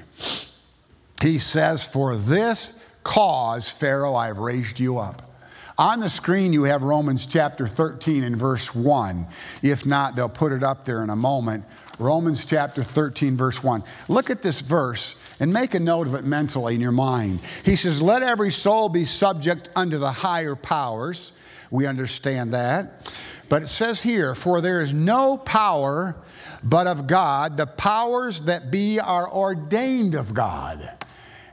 He 1.20 1.38
says, 1.38 1.84
For 1.84 2.14
this 2.16 2.80
cause, 3.02 3.68
Pharaoh, 3.68 4.14
I've 4.14 4.38
raised 4.38 4.78
you 4.78 4.98
up. 4.98 5.30
On 5.78 5.98
the 5.98 6.08
screen, 6.08 6.52
you 6.52 6.62
have 6.64 6.84
Romans 6.84 7.26
chapter 7.26 7.66
13 7.66 8.22
and 8.22 8.36
verse 8.36 8.72
1. 8.72 9.26
If 9.62 9.84
not, 9.84 10.14
they'll 10.14 10.28
put 10.28 10.52
it 10.52 10.62
up 10.62 10.84
there 10.84 11.02
in 11.02 11.10
a 11.10 11.16
moment. 11.16 11.64
Romans 11.98 12.44
chapter 12.44 12.82
13, 12.82 13.36
verse 13.36 13.62
1. 13.62 13.82
Look 14.08 14.30
at 14.30 14.42
this 14.42 14.60
verse 14.60 15.16
and 15.40 15.52
make 15.52 15.74
a 15.74 15.80
note 15.80 16.06
of 16.06 16.14
it 16.14 16.24
mentally 16.24 16.74
in 16.74 16.80
your 16.80 16.92
mind. 16.92 17.40
He 17.64 17.76
says, 17.76 18.00
Let 18.00 18.22
every 18.22 18.50
soul 18.50 18.88
be 18.88 19.04
subject 19.04 19.70
unto 19.76 19.98
the 19.98 20.10
higher 20.10 20.56
powers. 20.56 21.32
We 21.70 21.86
understand 21.86 22.52
that. 22.52 23.12
But 23.48 23.62
it 23.62 23.68
says 23.68 24.02
here, 24.02 24.34
For 24.34 24.60
there 24.60 24.82
is 24.82 24.92
no 24.92 25.36
power 25.36 26.16
but 26.62 26.86
of 26.86 27.06
God. 27.06 27.56
The 27.56 27.66
powers 27.66 28.42
that 28.42 28.70
be 28.70 29.00
are 29.00 29.30
ordained 29.30 30.14
of 30.14 30.32
God. 30.32 30.88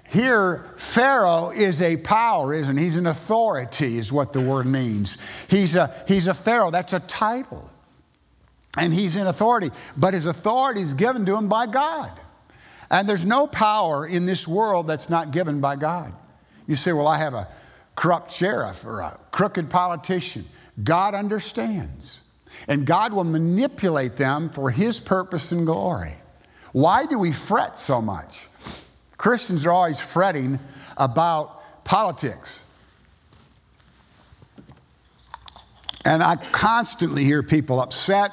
Here, 0.10 0.65
Pharaoh 0.75 1.51
is 1.51 1.81
a 1.84 1.98
power, 1.98 2.53
isn't 2.53 2.77
he? 2.77 2.86
He's 2.86 2.98
an 2.98 3.05
authority, 3.05 3.98
is 3.98 4.12
what 4.12 4.34
the 4.34 4.41
word 4.41 4.65
means. 4.65 5.19
He's 5.48 5.75
a, 5.75 5.93
he's 6.08 6.27
a 6.27 6.34
Pharaoh, 6.34 6.72
that's 6.72 6.93
a 6.93 7.00
title. 7.01 7.69
And 8.77 8.93
he's 8.93 9.15
in 9.15 9.27
authority, 9.27 9.71
but 9.97 10.13
his 10.13 10.25
authority 10.25 10.81
is 10.81 10.93
given 10.93 11.25
to 11.25 11.35
him 11.35 11.47
by 11.47 11.65
God. 11.65 12.11
And 12.91 13.07
there's 13.07 13.25
no 13.25 13.47
power 13.47 14.07
in 14.07 14.25
this 14.25 14.47
world 14.47 14.88
that's 14.88 15.09
not 15.09 15.31
given 15.31 15.59
by 15.59 15.75
God. 15.75 16.13
You 16.67 16.75
say, 16.75 16.91
Well, 16.91 17.07
I 17.07 17.17
have 17.17 17.33
a 17.33 17.47
corrupt 17.95 18.31
sheriff 18.31 18.85
or 18.85 19.01
a 19.01 19.19
crooked 19.31 19.69
politician. 19.69 20.45
God 20.83 21.13
understands. 21.13 22.21
And 22.67 22.85
God 22.85 23.13
will 23.13 23.23
manipulate 23.23 24.17
them 24.17 24.49
for 24.49 24.69
his 24.69 24.99
purpose 24.99 25.51
and 25.51 25.65
glory. 25.65 26.13
Why 26.71 27.05
do 27.05 27.17
we 27.17 27.31
fret 27.31 27.77
so 27.77 28.01
much? 28.01 28.47
Christians 29.17 29.65
are 29.65 29.71
always 29.71 29.99
fretting 29.99 30.59
about 30.97 31.83
politics. 31.83 32.63
And 36.05 36.23
I 36.23 36.38
constantly 36.38 37.23
hear 37.23 37.43
people 37.43 37.81
upset 37.81 38.31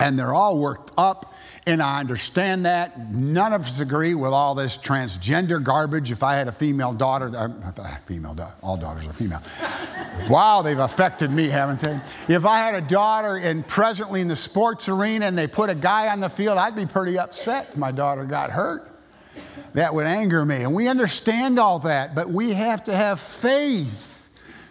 and 0.00 0.18
they're 0.18 0.34
all 0.34 0.58
worked 0.58 0.92
up. 0.96 1.34
And 1.68 1.82
I 1.82 1.98
understand 1.98 2.64
that. 2.66 3.10
None 3.10 3.52
of 3.52 3.62
us 3.62 3.80
agree 3.80 4.14
with 4.14 4.30
all 4.30 4.54
this 4.54 4.78
transgender 4.78 5.60
garbage. 5.62 6.12
If 6.12 6.22
I 6.22 6.36
had 6.36 6.46
a 6.46 6.52
female 6.52 6.92
daughter, 6.92 7.32
uh, 7.36 7.96
female 8.06 8.36
all 8.62 8.76
daughters 8.76 9.06
are 9.06 9.12
female. 9.12 9.42
wow, 10.30 10.62
they've 10.62 10.78
affected 10.78 11.32
me, 11.32 11.48
haven't 11.48 11.80
they? 11.80 11.98
If 12.28 12.46
I 12.46 12.58
had 12.58 12.76
a 12.76 12.86
daughter 12.86 13.38
and 13.38 13.66
presently 13.66 14.20
in 14.20 14.28
the 14.28 14.36
sports 14.36 14.88
arena 14.88 15.26
and 15.26 15.36
they 15.36 15.48
put 15.48 15.68
a 15.68 15.74
guy 15.74 16.08
on 16.08 16.20
the 16.20 16.30
field, 16.30 16.56
I'd 16.56 16.76
be 16.76 16.86
pretty 16.86 17.18
upset 17.18 17.70
if 17.70 17.76
my 17.76 17.90
daughter 17.90 18.24
got 18.24 18.50
hurt. 18.50 18.92
That 19.74 19.92
would 19.92 20.06
anger 20.06 20.44
me. 20.44 20.62
And 20.62 20.72
we 20.72 20.86
understand 20.86 21.58
all 21.58 21.80
that, 21.80 22.14
but 22.14 22.30
we 22.30 22.52
have 22.52 22.84
to 22.84 22.96
have 22.96 23.18
faith 23.18 24.15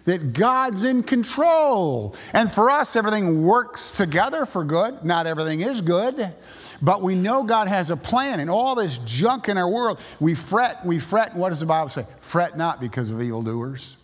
that 0.06 0.34
God's 0.34 0.84
in 0.84 1.04
control. 1.04 2.16
And 2.34 2.52
for 2.52 2.70
us, 2.70 2.96
everything 2.96 3.44
works 3.44 3.92
together 3.92 4.46
for 4.46 4.64
good. 4.64 5.04
Not 5.04 5.28
everything 5.28 5.62
is 5.62 5.82
good. 5.82 6.34
But 6.82 7.02
we 7.02 7.16
know 7.16 7.44
God 7.44 7.68
has 7.68 7.90
a 7.90 7.98
plan, 7.98 8.40
and 8.40 8.50
all 8.50 8.76
this 8.76 8.98
junk 9.00 9.50
in 9.50 9.58
our 9.58 9.70
world, 9.70 10.00
we 10.20 10.36
fret, 10.36 10.86
we 10.86 11.00
fret. 11.00 11.36
What 11.36 11.50
does 11.50 11.60
the 11.60 11.66
Bible 11.66 11.90
say? 11.90 12.06
Fret 12.20 12.58
not 12.58 12.80
because 12.80 13.12
of 13.12 13.22
evildoers. 13.22 13.98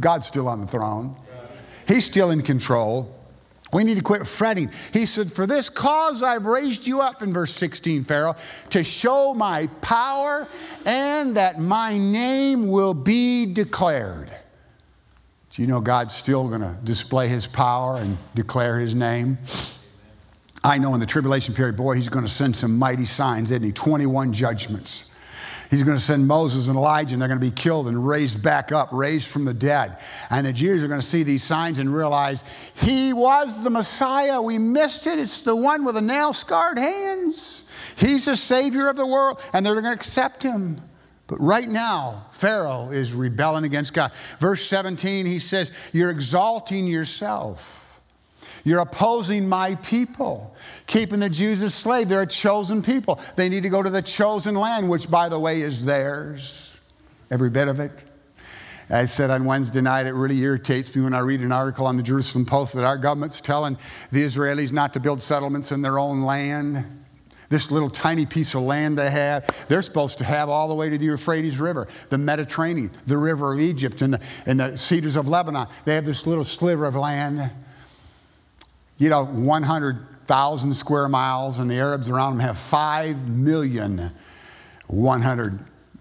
God's 0.00 0.26
still 0.26 0.48
on 0.48 0.60
the 0.60 0.66
throne, 0.66 1.16
He's 1.86 2.04
still 2.04 2.30
in 2.30 2.42
control. 2.42 3.14
We 3.70 3.84
need 3.84 3.96
to 3.96 4.02
quit 4.02 4.26
fretting. 4.26 4.70
He 4.94 5.04
said, 5.04 5.30
For 5.30 5.46
this 5.46 5.68
cause 5.68 6.22
I've 6.22 6.46
raised 6.46 6.86
you 6.86 7.02
up 7.02 7.20
in 7.20 7.34
verse 7.34 7.52
16, 7.52 8.02
Pharaoh, 8.02 8.34
to 8.70 8.82
show 8.82 9.34
my 9.34 9.66
power 9.82 10.48
and 10.86 11.36
that 11.36 11.60
my 11.60 11.98
name 11.98 12.68
will 12.68 12.94
be 12.94 13.44
declared. 13.44 14.34
Do 15.58 15.62
you 15.62 15.66
know 15.66 15.80
God's 15.80 16.14
still 16.14 16.46
going 16.46 16.60
to 16.60 16.78
display 16.84 17.26
his 17.26 17.48
power 17.48 17.96
and 17.96 18.16
declare 18.36 18.78
his 18.78 18.94
name? 18.94 19.38
I 20.62 20.78
know 20.78 20.94
in 20.94 21.00
the 21.00 21.06
tribulation 21.06 21.52
period, 21.52 21.76
boy, 21.76 21.94
he's 21.94 22.08
going 22.08 22.24
to 22.24 22.30
send 22.30 22.54
some 22.54 22.78
mighty 22.78 23.06
signs, 23.06 23.50
isn't 23.50 23.64
he? 23.64 23.72
21 23.72 24.32
judgments. 24.32 25.10
He's 25.68 25.82
going 25.82 25.96
to 25.96 26.02
send 26.02 26.28
Moses 26.28 26.68
and 26.68 26.76
Elijah, 26.76 27.16
and 27.16 27.20
they're 27.20 27.28
going 27.28 27.40
to 27.40 27.44
be 27.44 27.50
killed 27.50 27.88
and 27.88 28.06
raised 28.06 28.40
back 28.40 28.70
up, 28.70 28.90
raised 28.92 29.26
from 29.26 29.44
the 29.44 29.52
dead. 29.52 29.98
And 30.30 30.46
the 30.46 30.52
Jews 30.52 30.84
are 30.84 30.86
going 30.86 31.00
to 31.00 31.06
see 31.06 31.24
these 31.24 31.42
signs 31.42 31.80
and 31.80 31.92
realize 31.92 32.44
he 32.76 33.12
was 33.12 33.64
the 33.64 33.70
Messiah. 33.70 34.40
We 34.40 34.58
missed 34.58 35.08
it. 35.08 35.18
It's 35.18 35.42
the 35.42 35.56
one 35.56 35.84
with 35.84 35.96
the 35.96 36.00
nail 36.00 36.32
scarred 36.34 36.78
hands. 36.78 37.64
He's 37.96 38.26
the 38.26 38.36
Savior 38.36 38.88
of 38.88 38.96
the 38.96 39.08
world, 39.08 39.40
and 39.52 39.66
they're 39.66 39.74
going 39.74 39.86
to 39.86 39.90
accept 39.90 40.44
him. 40.44 40.80
But 41.28 41.40
right 41.40 41.68
now, 41.68 42.26
Pharaoh 42.32 42.88
is 42.90 43.12
rebelling 43.12 43.64
against 43.64 43.94
God. 43.94 44.12
Verse 44.40 44.66
17, 44.66 45.26
he 45.26 45.38
says, 45.38 45.70
You're 45.92 46.10
exalting 46.10 46.86
yourself. 46.86 48.00
You're 48.64 48.80
opposing 48.80 49.48
my 49.48 49.76
people, 49.76 50.54
keeping 50.86 51.20
the 51.20 51.28
Jews 51.28 51.62
as 51.62 51.74
slaves. 51.74 52.10
They're 52.10 52.22
a 52.22 52.26
chosen 52.26 52.82
people. 52.82 53.20
They 53.36 53.48
need 53.48 53.62
to 53.62 53.68
go 53.68 53.82
to 53.82 53.90
the 53.90 54.02
chosen 54.02 54.54
land, 54.54 54.88
which, 54.88 55.08
by 55.08 55.28
the 55.28 55.38
way, 55.38 55.60
is 55.60 55.84
theirs. 55.84 56.80
Every 57.30 57.50
bit 57.50 57.68
of 57.68 57.78
it. 57.78 57.92
I 58.90 59.04
said 59.04 59.30
on 59.30 59.44
Wednesday 59.44 59.82
night, 59.82 60.06
it 60.06 60.14
really 60.14 60.38
irritates 60.40 60.94
me 60.96 61.02
when 61.02 61.12
I 61.12 61.18
read 61.18 61.42
an 61.42 61.52
article 61.52 61.86
on 61.86 61.98
the 61.98 62.02
Jerusalem 62.02 62.46
Post 62.46 62.74
that 62.74 62.84
our 62.84 62.96
government's 62.96 63.42
telling 63.42 63.76
the 64.10 64.24
Israelis 64.24 64.72
not 64.72 64.94
to 64.94 65.00
build 65.00 65.20
settlements 65.20 65.72
in 65.72 65.82
their 65.82 65.98
own 65.98 66.22
land. 66.22 67.04
This 67.48 67.70
little 67.70 67.88
tiny 67.88 68.26
piece 68.26 68.54
of 68.54 68.62
land 68.62 68.98
they 68.98 69.10
have, 69.10 69.48
they're 69.68 69.82
supposed 69.82 70.18
to 70.18 70.24
have 70.24 70.48
all 70.48 70.68
the 70.68 70.74
way 70.74 70.90
to 70.90 70.98
the 70.98 71.06
Euphrates 71.06 71.58
River, 71.58 71.88
the 72.10 72.18
Mediterranean, 72.18 72.90
the 73.06 73.16
river 73.16 73.54
of 73.54 73.60
Egypt, 73.60 74.02
and 74.02 74.14
the, 74.14 74.20
and 74.44 74.60
the 74.60 74.76
cedars 74.76 75.16
of 75.16 75.28
Lebanon. 75.28 75.66
They 75.84 75.94
have 75.94 76.04
this 76.04 76.26
little 76.26 76.44
sliver 76.44 76.84
of 76.84 76.94
land 76.94 77.50
you 78.98 79.08
know, 79.08 79.24
100,000 79.24 80.74
square 80.74 81.08
miles, 81.08 81.58
and 81.58 81.70
the 81.70 81.78
Arabs 81.78 82.08
around 82.08 82.32
them 82.32 82.40
have 82.40 82.58
5 82.58 83.28
million 83.28 84.10
100 84.88 85.58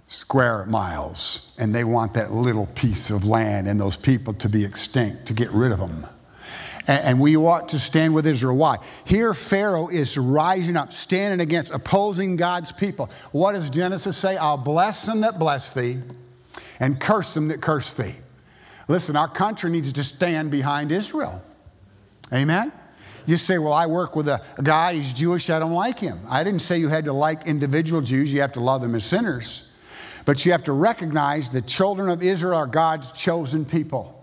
square 0.08 0.66
miles. 0.66 1.56
And 1.60 1.74
they 1.74 1.84
want 1.84 2.16
that 2.16 2.34
little 2.34 2.66
piece 2.68 3.12
of 3.12 3.25
land 3.25 3.68
and 3.68 3.80
those 3.80 3.96
people 3.96 4.34
to 4.36 4.50
be 4.50 4.66
extinct, 4.66 5.27
to 5.27 5.34
get 5.34 5.51
rid 5.51 5.72
of 5.72 5.80
them. 5.80 6.08
And, 6.88 7.20
we 7.20 7.36
ought 7.36 7.70
to 7.70 7.79
stand 7.79 8.13
with 8.13 8.25
Israel. 8.25 8.56
Why? 8.56 8.77
Here, 9.03 9.34
Pharaoh 9.34 9.89
is 9.89 10.17
rising 10.17 10.77
up, 10.77 10.94
standing 10.94 11.41
against, 11.41 11.74
opposing 11.74 12.38
God's 12.38 12.72
people. 12.72 13.10
What 13.34 13.53
does 13.53 13.70
Genesis 13.70 14.15
say? 14.15 14.38
I'll 14.38 14.58
bless 14.58 15.06
them 15.06 15.20
that 15.22 15.38
bless 15.38 15.74
thee, 15.74 15.98
and 16.79 16.98
curse 16.98 17.34
them 17.34 17.50
that 17.50 17.60
curse 17.60 17.94
thee. 17.94 18.15
Listen, 18.88 19.17
our 19.17 19.27
country 19.27 19.70
needs 19.70 19.91
to 19.91 20.03
stand 20.03 20.50
behind 20.50 20.94
Israel. 20.94 21.44
Amen? 22.32 22.72
You 23.25 23.36
say, 23.36 23.58
Well, 23.58 23.74
I 23.74 23.86
work 23.86 24.15
with 24.15 24.29
a, 24.29 24.41
a 24.58 24.63
guy, 24.63 24.94
he's 24.94 25.12
Jewish, 25.12 25.50
I 25.50 25.60
don't 25.60 25.74
like 25.74 26.00
him. 26.00 26.20
I 26.29 26.44
didn't 26.44 26.62
say 26.62 26.77
you 26.77 26.88
had 26.88 27.06
to 27.06 27.13
like 27.13 27.48
individual 27.48 28.01
Jews, 28.01 28.32
you 28.32 28.39
have 28.39 28.53
to 28.53 28.62
love 28.62 28.82
them 28.82 28.96
as 28.96 29.03
sinners. 29.03 29.70
But 30.25 30.46
you 30.46 30.53
have 30.53 30.63
to 30.65 30.74
recognize 30.74 31.51
the 31.51 31.62
children 31.62 32.10
of 32.10 32.24
Israel 32.24 32.58
are 32.58 32.67
God's 32.67 33.12
chosen 33.12 33.65
people. 33.65 34.17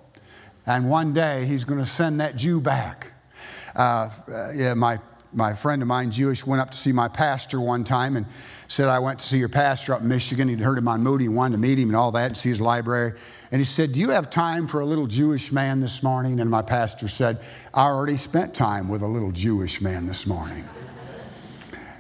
And 0.67 0.89
one 0.89 1.13
day 1.13 1.45
he's 1.45 1.65
going 1.65 1.81
to 1.81 1.87
send 1.87 2.21
that 2.21 2.37
Jew 2.37 2.61
back. 2.61 3.13
Uh, 3.75 4.11
uh, 4.29 4.53
yeah, 4.55 4.75
my, 4.75 4.99
my 5.33 5.53
friend 5.53 5.83
of 5.83 5.89
mine, 5.89 6.11
Jewish, 6.11 6.47
went 6.47 6.61
up 6.63 6.71
to 6.71 6.77
see 6.77 6.93
my 6.93 7.09
pastor 7.09 7.61
one 7.61 7.85
time 7.85 8.17
and 8.17 8.25
said, 8.69 8.89
I 8.89 8.99
went 8.99 9.19
to 9.19 9.27
see 9.27 9.39
your 9.39 9.49
pastor 9.49 9.95
up 9.95 10.01
in 10.01 10.09
Michigan. 10.09 10.49
He'd 10.49 10.61
heard 10.61 10.79
him 10.79 10.89
on 10.89 11.03
Moody 11.03 11.29
wanted 11.29 11.57
to 11.57 11.59
meet 11.59 11.79
him 11.79 11.89
and 11.89 11.97
all 11.97 12.13
that 12.13 12.27
and 12.27 12.37
see 12.37 12.49
his 12.49 12.61
library. 12.61 13.13
And 13.53 13.61
he 13.61 13.65
said, 13.65 13.93
Do 13.93 14.01
you 14.01 14.11
have 14.11 14.31
time 14.31 14.67
for 14.67 14.81
a 14.81 14.87
little 14.87 15.07
Jewish 15.07 15.53
man 15.53 15.81
this 15.81 16.03
morning? 16.03 16.41
And 16.41 16.51
my 16.51 16.63
pastor 16.63 17.09
said, 17.09 17.41
I 17.75 17.87
already 17.87 18.17
spent 18.17 18.55
time 18.55 18.89
with 18.89 19.03
a 19.03 19.07
little 19.07 19.33
Jewish 19.33 19.81
man 19.81 20.07
this 20.07 20.27
morning. 20.27 20.65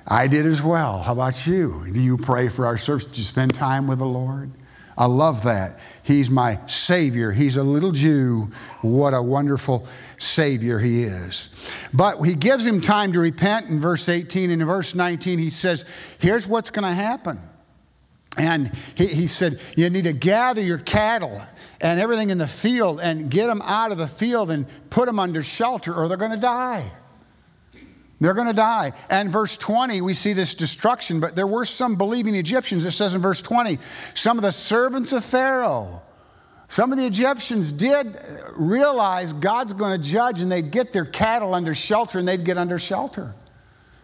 I 0.06 0.26
did 0.26 0.46
as 0.46 0.62
well. 0.62 1.00
How 1.00 1.12
about 1.12 1.46
you? 1.46 1.86
Do 1.92 2.00
you 2.00 2.16
pray 2.18 2.48
for 2.48 2.66
our 2.66 2.76
service? 2.76 3.06
Do 3.06 3.18
you 3.18 3.24
spend 3.24 3.54
time 3.54 3.86
with 3.86 3.98
the 3.98 4.06
Lord? 4.06 4.50
I 4.96 5.06
love 5.06 5.42
that. 5.44 5.80
He's 6.04 6.28
my 6.28 6.58
Savior. 6.66 7.32
He's 7.32 7.56
a 7.56 7.62
little 7.62 7.90
Jew. 7.90 8.50
What 8.82 9.14
a 9.14 9.22
wonderful 9.22 9.86
Savior 10.18 10.78
he 10.78 11.04
is. 11.04 11.48
But 11.94 12.22
he 12.22 12.34
gives 12.34 12.64
him 12.64 12.82
time 12.82 13.12
to 13.14 13.20
repent 13.20 13.70
in 13.70 13.80
verse 13.80 14.10
18. 14.10 14.50
And 14.50 14.60
in 14.60 14.68
verse 14.68 14.94
19, 14.94 15.38
he 15.38 15.48
says, 15.48 15.86
Here's 16.18 16.46
what's 16.46 16.68
going 16.68 16.86
to 16.86 16.94
happen. 16.94 17.40
And 18.36 18.70
he, 18.94 19.06
he 19.06 19.26
said, 19.26 19.60
You 19.76 19.88
need 19.88 20.04
to 20.04 20.12
gather 20.12 20.60
your 20.60 20.78
cattle 20.78 21.40
and 21.80 21.98
everything 21.98 22.28
in 22.28 22.36
the 22.36 22.48
field 22.48 23.00
and 23.00 23.30
get 23.30 23.46
them 23.46 23.62
out 23.62 23.90
of 23.90 23.96
the 23.96 24.06
field 24.06 24.50
and 24.50 24.66
put 24.90 25.06
them 25.06 25.18
under 25.18 25.42
shelter 25.42 25.94
or 25.94 26.06
they're 26.08 26.18
going 26.18 26.32
to 26.32 26.36
die. 26.36 26.90
They're 28.24 28.32
going 28.32 28.46
to 28.46 28.54
die. 28.54 28.94
And 29.10 29.30
verse 29.30 29.58
20, 29.58 30.00
we 30.00 30.14
see 30.14 30.32
this 30.32 30.54
destruction, 30.54 31.20
but 31.20 31.36
there 31.36 31.46
were 31.46 31.66
some 31.66 31.96
believing 31.96 32.34
Egyptians. 32.34 32.86
It 32.86 32.92
says 32.92 33.14
in 33.14 33.20
verse 33.20 33.42
20, 33.42 33.78
some 34.14 34.38
of 34.38 34.42
the 34.42 34.50
servants 34.50 35.12
of 35.12 35.22
Pharaoh, 35.22 36.00
some 36.68 36.90
of 36.90 36.96
the 36.96 37.04
Egyptians 37.04 37.70
did 37.70 38.16
realize 38.56 39.34
God's 39.34 39.74
going 39.74 40.00
to 40.00 40.08
judge 40.08 40.40
and 40.40 40.50
they'd 40.50 40.70
get 40.70 40.90
their 40.90 41.04
cattle 41.04 41.54
under 41.54 41.74
shelter 41.74 42.18
and 42.18 42.26
they'd 42.26 42.46
get 42.46 42.56
under 42.56 42.78
shelter. 42.78 43.34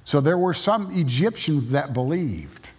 So 0.04 0.20
there 0.20 0.36
were 0.36 0.52
some 0.52 0.90
Egyptians 0.92 1.70
that 1.70 1.94
believed. 1.94 2.72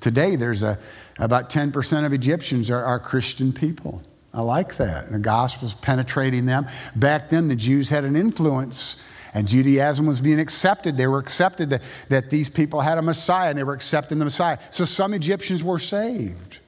Today, 0.00 0.36
there's 0.36 0.62
a, 0.62 0.78
about 1.18 1.48
10% 1.48 2.04
of 2.04 2.12
Egyptians 2.12 2.70
are, 2.70 2.84
are 2.84 3.00
Christian 3.00 3.50
people. 3.50 4.02
I 4.34 4.42
like 4.42 4.76
that. 4.76 5.10
The 5.10 5.18
gospel's 5.18 5.74
penetrating 5.74 6.44
them. 6.44 6.66
Back 6.94 7.30
then, 7.30 7.48
the 7.48 7.56
Jews 7.56 7.88
had 7.88 8.04
an 8.04 8.14
influence, 8.14 8.96
and 9.36 9.46
Judaism 9.46 10.06
was 10.06 10.18
being 10.18 10.40
accepted. 10.40 10.96
They 10.96 11.06
were 11.06 11.18
accepted 11.18 11.68
that, 11.68 11.82
that 12.08 12.30
these 12.30 12.48
people 12.48 12.80
had 12.80 12.96
a 12.96 13.02
Messiah, 13.02 13.50
and 13.50 13.58
they 13.58 13.64
were 13.64 13.74
accepting 13.74 14.18
the 14.18 14.24
Messiah. 14.24 14.58
So 14.70 14.86
some 14.86 15.12
Egyptians 15.12 15.62
were 15.62 15.78
saved. 15.78 16.60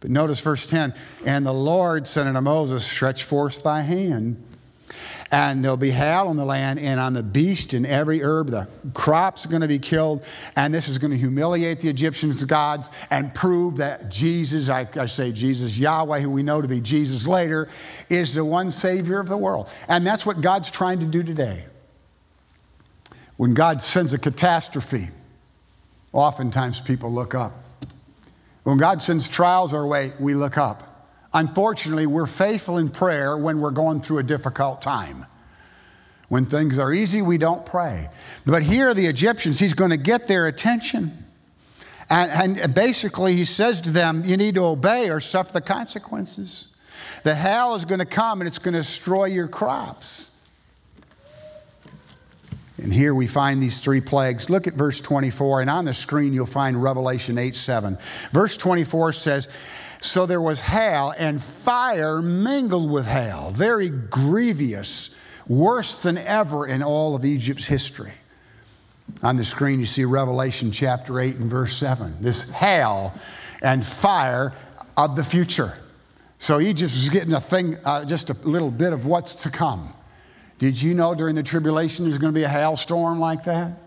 But 0.00 0.10
notice 0.10 0.40
verse 0.40 0.64
10 0.64 0.94
And 1.26 1.44
the 1.44 1.52
Lord 1.52 2.06
said 2.06 2.26
unto 2.26 2.40
Moses, 2.40 2.82
Stretch 2.86 3.24
forth 3.24 3.62
thy 3.62 3.82
hand 3.82 4.42
and 5.30 5.62
there'll 5.62 5.76
be 5.76 5.90
hail 5.90 6.28
on 6.28 6.36
the 6.36 6.44
land 6.44 6.78
and 6.78 6.98
on 6.98 7.12
the 7.12 7.22
beast 7.22 7.74
and 7.74 7.86
every 7.86 8.22
herb. 8.22 8.48
The 8.48 8.70
crops 8.94 9.44
are 9.44 9.50
going 9.50 9.62
to 9.62 9.68
be 9.68 9.78
killed. 9.78 10.24
And 10.56 10.72
this 10.72 10.88
is 10.88 10.96
going 10.96 11.10
to 11.10 11.16
humiliate 11.18 11.80
the 11.80 11.88
Egyptians' 11.88 12.42
gods 12.44 12.90
and 13.10 13.34
prove 13.34 13.76
that 13.76 14.10
Jesus, 14.10 14.70
I, 14.70 14.88
I 14.96 15.06
say 15.06 15.32
Jesus, 15.32 15.78
Yahweh, 15.78 16.20
who 16.20 16.30
we 16.30 16.42
know 16.42 16.62
to 16.62 16.68
be 16.68 16.80
Jesus 16.80 17.26
later, 17.26 17.68
is 18.08 18.34
the 18.34 18.44
one 18.44 18.70
Savior 18.70 19.20
of 19.20 19.28
the 19.28 19.36
world. 19.36 19.68
And 19.88 20.06
that's 20.06 20.24
what 20.24 20.40
God's 20.40 20.70
trying 20.70 21.00
to 21.00 21.06
do 21.06 21.22
today. 21.22 21.66
When 23.38 23.54
God 23.54 23.80
sends 23.80 24.12
a 24.12 24.18
catastrophe, 24.18 25.10
oftentimes 26.12 26.80
people 26.80 27.12
look 27.12 27.36
up. 27.36 27.52
When 28.64 28.78
God 28.78 29.00
sends 29.00 29.28
trials 29.28 29.72
our 29.72 29.86
way, 29.86 30.12
we 30.18 30.34
look 30.34 30.58
up. 30.58 31.06
Unfortunately, 31.32 32.04
we're 32.04 32.26
faithful 32.26 32.78
in 32.78 32.88
prayer 32.88 33.38
when 33.38 33.60
we're 33.60 33.70
going 33.70 34.00
through 34.00 34.18
a 34.18 34.24
difficult 34.24 34.82
time. 34.82 35.24
When 36.28 36.46
things 36.46 36.78
are 36.80 36.92
easy, 36.92 37.22
we 37.22 37.38
don't 37.38 37.64
pray. 37.64 38.08
But 38.44 38.64
here, 38.64 38.92
the 38.92 39.06
Egyptians, 39.06 39.60
he's 39.60 39.72
going 39.72 39.92
to 39.92 39.96
get 39.96 40.26
their 40.26 40.48
attention. 40.48 41.24
And, 42.10 42.58
and, 42.58 42.74
basically, 42.74 43.36
he 43.36 43.44
says 43.44 43.80
to 43.82 43.90
them, 43.90 44.24
You 44.24 44.36
need 44.36 44.56
to 44.56 44.64
obey 44.64 45.10
or 45.10 45.20
suffer 45.20 45.52
the 45.52 45.60
consequences. 45.60 46.74
The 47.22 47.36
hail 47.36 47.76
is 47.76 47.84
going 47.84 48.00
to 48.00 48.06
come 48.06 48.40
and 48.40 48.48
it's 48.48 48.58
going 48.58 48.74
to 48.74 48.80
destroy 48.80 49.26
your 49.26 49.46
crops. 49.46 50.32
And 52.82 52.92
here 52.92 53.14
we 53.14 53.26
find 53.26 53.62
these 53.62 53.80
three 53.80 54.00
plagues. 54.00 54.48
Look 54.48 54.66
at 54.66 54.74
verse 54.74 55.00
24, 55.00 55.62
and 55.62 55.70
on 55.70 55.84
the 55.84 55.92
screen 55.92 56.32
you'll 56.32 56.46
find 56.46 56.80
Revelation 56.80 57.36
8 57.38 57.56
7. 57.56 57.98
Verse 58.32 58.56
24 58.56 59.12
says, 59.12 59.48
so 60.00 60.26
there 60.26 60.40
was 60.40 60.60
hail 60.60 61.12
and 61.18 61.42
fire 61.42 62.22
mingled 62.22 62.90
with 62.90 63.06
hail, 63.06 63.50
very 63.50 63.88
grievous, 63.88 65.14
worse 65.48 65.96
than 65.96 66.18
ever 66.18 66.66
in 66.66 66.82
all 66.82 67.16
of 67.16 67.24
Egypt's 67.24 67.66
history. 67.66 68.12
On 69.22 69.36
the 69.36 69.44
screen, 69.44 69.80
you 69.80 69.86
see 69.86 70.04
Revelation 70.04 70.70
chapter 70.70 71.18
8 71.18 71.36
and 71.36 71.50
verse 71.50 71.76
7. 71.76 72.16
This 72.20 72.48
hail 72.50 73.12
and 73.62 73.84
fire 73.84 74.52
of 74.96 75.16
the 75.16 75.24
future. 75.24 75.72
So 76.38 76.60
Egypt 76.60 76.92
is 76.92 77.08
getting 77.08 77.32
a 77.32 77.40
thing, 77.40 77.76
uh, 77.84 78.04
just 78.04 78.30
a 78.30 78.34
little 78.44 78.70
bit 78.70 78.92
of 78.92 79.06
what's 79.06 79.34
to 79.36 79.50
come. 79.50 79.92
Did 80.58 80.80
you 80.80 80.94
know 80.94 81.14
during 81.14 81.36
the 81.36 81.42
tribulation 81.42 82.04
there's 82.04 82.18
going 82.18 82.32
to 82.32 82.38
be 82.38 82.44
a 82.44 82.48
hailstorm 82.48 83.20
like 83.20 83.44
that? 83.44 83.78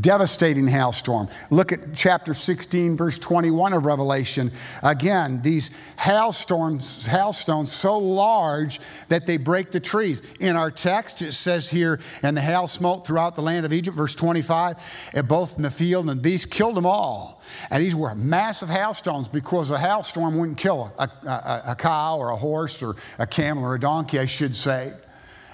Devastating 0.00 0.66
hailstorm. 0.66 1.28
Look 1.50 1.70
at 1.70 1.94
chapter 1.94 2.32
16, 2.32 2.96
verse 2.96 3.18
21 3.18 3.74
of 3.74 3.84
Revelation. 3.84 4.50
Again, 4.82 5.42
these 5.42 5.70
hailstorms, 5.98 7.06
hailstones 7.06 7.70
so 7.70 7.98
large 7.98 8.80
that 9.08 9.26
they 9.26 9.36
break 9.36 9.70
the 9.70 9.80
trees. 9.80 10.22
In 10.40 10.56
our 10.56 10.70
text, 10.70 11.20
it 11.20 11.32
says 11.32 11.68
here, 11.68 12.00
and 12.22 12.34
the 12.34 12.40
hail 12.40 12.68
smote 12.68 13.06
throughout 13.06 13.36
the 13.36 13.42
land 13.42 13.66
of 13.66 13.72
Egypt, 13.74 13.94
verse 13.94 14.14
25, 14.14 14.76
and 15.12 15.28
both 15.28 15.58
in 15.58 15.62
the 15.62 15.70
field 15.70 16.08
and 16.08 16.18
the 16.18 16.22
beast, 16.22 16.50
killed 16.50 16.76
them 16.76 16.86
all. 16.86 17.42
And 17.70 17.82
these 17.82 17.94
were 17.94 18.14
massive 18.14 18.70
hailstones 18.70 19.28
because 19.28 19.70
a 19.70 19.78
hailstorm 19.78 20.38
wouldn't 20.38 20.56
kill 20.56 20.90
a, 20.98 21.10
a, 21.26 21.62
a 21.72 21.74
cow 21.74 22.16
or 22.16 22.30
a 22.30 22.36
horse 22.36 22.82
or 22.82 22.96
a 23.18 23.26
camel 23.26 23.64
or 23.64 23.74
a 23.74 23.80
donkey, 23.80 24.18
I 24.18 24.24
should 24.24 24.54
say. 24.54 24.94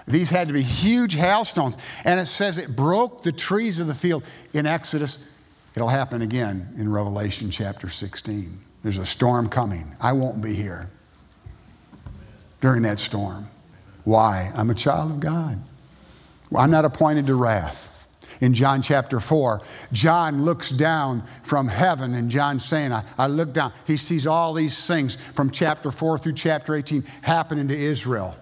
These 0.09 0.31
had 0.31 0.49
to 0.49 0.55
be 0.55 0.62
huge 0.62 1.15
hailstones. 1.15 1.77
And 2.05 2.19
it 2.19 2.27
says 2.27 2.59
it 2.59 2.75
broke 2.75 3.23
the 3.23 3.33
trees 3.33 3.79
of 3.79 3.87
the 3.87 3.95
field 3.95 4.25
in 4.53 4.67
Exodus. 4.67 5.27
It'll 5.75 5.88
happen 5.88 6.23
again 6.23 6.73
in 6.76 6.91
Revelation 6.91 7.50
chapter 7.50 7.89
16. 7.89 8.59
There's 8.82 8.99
a 8.99 9.06
storm 9.06 9.49
coming. 9.49 9.95
I 10.00 10.13
won't 10.13 10.41
be 10.41 10.54
here 10.54 10.89
during 12.61 12.82
that 12.82 12.99
storm. 12.99 13.49
Why? 14.04 14.50
I'm 14.54 14.71
a 14.71 14.75
child 14.75 15.13
of 15.13 15.21
God. 15.21 15.61
I'm 16.56 16.71
not 16.71 16.85
appointed 16.85 17.26
to 17.26 17.35
wrath. 17.35 17.85
In 18.41 18.54
John 18.54 18.82
chapter 18.82 19.19
4, 19.19 19.61
John 19.93 20.45
looks 20.45 20.71
down 20.71 21.25
from 21.43 21.67
heaven, 21.67 22.15
and 22.15 22.30
John's 22.30 22.65
saying, 22.65 22.93
I, 22.93 23.02
I 23.19 23.26
look 23.26 23.52
down. 23.52 23.73
He 23.85 23.97
sees 23.97 24.28
all 24.28 24.54
these 24.54 24.87
things 24.87 25.17
from 25.35 25.50
chapter 25.50 25.91
4 25.91 26.19
through 26.19 26.35
chapter 26.35 26.76
18 26.76 27.02
happening 27.23 27.67
to 27.69 27.76
Israel. 27.76 28.37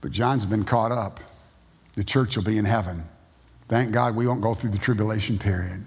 But 0.00 0.12
John's 0.12 0.46
been 0.46 0.64
caught 0.64 0.92
up. 0.92 1.20
The 1.94 2.04
church 2.04 2.36
will 2.36 2.44
be 2.44 2.58
in 2.58 2.64
heaven. 2.64 3.04
Thank 3.68 3.92
God 3.92 4.16
we 4.16 4.26
won't 4.26 4.40
go 4.40 4.54
through 4.54 4.70
the 4.70 4.78
tribulation 4.78 5.38
period. 5.38 5.84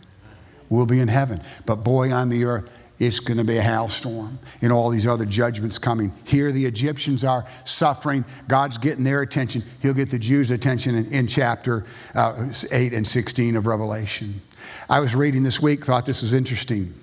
We'll 0.69 0.85
be 0.85 0.99
in 0.99 1.07
heaven. 1.07 1.41
But 1.65 1.77
boy, 1.77 2.11
on 2.11 2.29
the 2.29 2.45
earth, 2.45 2.69
it's 2.99 3.19
going 3.19 3.37
to 3.37 3.43
be 3.43 3.57
a 3.57 3.61
hailstorm 3.61 4.39
and 4.61 4.71
all 4.71 4.89
these 4.89 5.07
other 5.07 5.25
judgments 5.25 5.77
coming. 5.77 6.13
Here, 6.25 6.51
the 6.51 6.65
Egyptians 6.65 7.25
are 7.25 7.45
suffering. 7.65 8.23
God's 8.47 8.77
getting 8.77 9.03
their 9.03 9.21
attention. 9.21 9.63
He'll 9.81 9.93
get 9.93 10.09
the 10.09 10.19
Jews' 10.19 10.51
attention 10.51 10.95
in, 10.95 11.11
in 11.11 11.27
chapter 11.27 11.85
uh, 12.15 12.51
8 12.71 12.93
and 12.93 13.05
16 13.05 13.55
of 13.55 13.65
Revelation. 13.65 14.41
I 14.89 14.99
was 14.99 15.15
reading 15.15 15.43
this 15.43 15.61
week, 15.61 15.85
thought 15.85 16.05
this 16.05 16.21
was 16.21 16.33
interesting. 16.33 16.93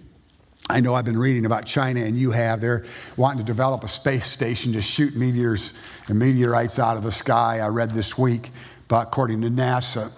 I 0.70 0.78
know 0.78 0.94
I've 0.94 1.04
been 1.04 1.18
reading 1.18 1.46
about 1.46 1.66
China, 1.66 2.00
and 2.00 2.16
you 2.16 2.30
have. 2.30 2.60
They're 2.60 2.84
wanting 3.16 3.38
to 3.38 3.44
develop 3.44 3.82
a 3.82 3.88
space 3.88 4.26
station 4.26 4.72
to 4.74 4.82
shoot 4.82 5.16
meteors 5.16 5.74
and 6.06 6.16
meteorites 6.16 6.78
out 6.78 6.96
of 6.96 7.02
the 7.02 7.10
sky. 7.10 7.58
I 7.58 7.66
read 7.68 7.90
this 7.90 8.16
week, 8.16 8.50
but 8.86 9.08
according 9.08 9.40
to 9.42 9.48
NASA, 9.48 10.12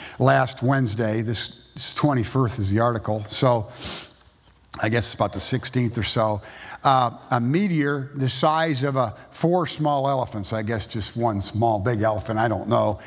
last 0.18 0.62
Wednesday, 0.62 1.20
this 1.20 1.68
21st 1.76 2.58
is 2.58 2.70
the 2.70 2.80
article, 2.80 3.22
so 3.24 3.68
I 4.82 4.88
guess 4.88 5.04
it's 5.04 5.14
about 5.14 5.34
the 5.34 5.38
16th 5.38 5.98
or 5.98 6.02
so, 6.02 6.40
uh, 6.84 7.10
a 7.30 7.40
meteor 7.40 8.10
the 8.14 8.30
size 8.30 8.84
of 8.84 8.96
a 8.96 9.14
four 9.30 9.66
small 9.66 10.08
elephants, 10.08 10.54
I 10.54 10.62
guess 10.62 10.86
just 10.86 11.18
one 11.18 11.42
small 11.42 11.78
big 11.78 12.00
elephant, 12.00 12.38
I 12.38 12.48
don't 12.48 12.68
know, 12.68 12.98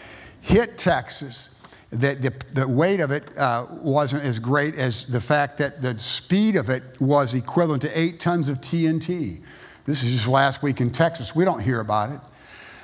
hit 0.41 0.78
Texas 0.78 1.55
the, 1.91 2.15
the, 2.15 2.34
the 2.54 2.67
weight 2.67 3.00
of 3.00 3.12
it 3.12 3.24
uh, 3.38 3.67
wasn't 3.71 4.24
as 4.24 4.39
great 4.39 4.76
as 4.76 5.06
the 5.06 5.21
fact 5.21 5.58
that 5.60 5.82
the 5.82 5.98
speed 6.00 6.56
of 6.56 6.69
it 6.69 6.84
was 7.00 7.36
equivalent 7.36 7.82
to 7.84 8.00
eight 8.00 8.19
tons 8.19 8.50
of 8.50 8.60
TNT. 8.60 9.41
This 9.86 10.04
is 10.04 10.12
just 10.12 10.28
last 10.28 10.63
week 10.63 10.82
in 10.82 10.91
Texas. 10.91 11.36
We 11.36 11.45
don't 11.45 11.62
hear 11.62 11.80
about 11.80 12.12
it 12.12 12.19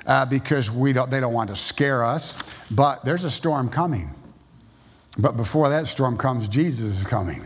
uh, 0.06 0.26
because 0.26 0.72
we 0.72 0.94
don't, 0.94 1.10
they 1.10 1.20
don't 1.20 1.34
want 1.34 1.50
to 1.50 1.56
scare 1.56 2.06
us, 2.06 2.38
but 2.70 3.04
there's 3.04 3.26
a 3.26 3.30
storm 3.30 3.70
coming. 3.70 4.10
But 5.18 5.36
before 5.36 5.70
that 5.70 5.88
storm 5.88 6.18
comes, 6.18 6.48
Jesus 6.48 7.02
is 7.02 7.04
coming. 7.06 7.46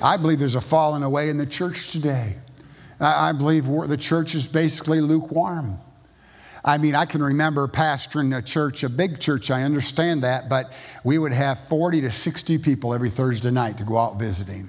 I 0.00 0.16
believe 0.16 0.38
there's 0.38 0.54
a 0.54 0.60
falling 0.60 1.02
away 1.02 1.28
in 1.30 1.36
the 1.36 1.46
church 1.46 1.90
today. 1.90 2.36
I, 3.00 3.30
I 3.30 3.32
believe 3.32 3.66
the 3.66 3.96
church 3.96 4.34
is 4.34 4.46
basically 4.46 5.00
lukewarm. 5.00 5.78
I 6.66 6.78
mean, 6.78 6.96
I 6.96 7.06
can 7.06 7.22
remember 7.22 7.68
pastoring 7.68 8.36
a 8.36 8.42
church, 8.42 8.82
a 8.82 8.88
big 8.88 9.20
church, 9.20 9.52
I 9.52 9.62
understand 9.62 10.24
that, 10.24 10.48
but 10.48 10.72
we 11.04 11.16
would 11.16 11.32
have 11.32 11.60
40 11.60 12.00
to 12.00 12.10
60 12.10 12.58
people 12.58 12.92
every 12.92 13.08
Thursday 13.08 13.52
night 13.52 13.78
to 13.78 13.84
go 13.84 13.96
out 13.96 14.18
visiting. 14.18 14.68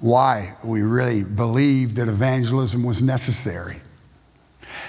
Why? 0.00 0.56
We 0.64 0.82
really 0.82 1.22
believed 1.22 1.94
that 1.96 2.08
evangelism 2.08 2.82
was 2.82 3.02
necessary. 3.02 3.76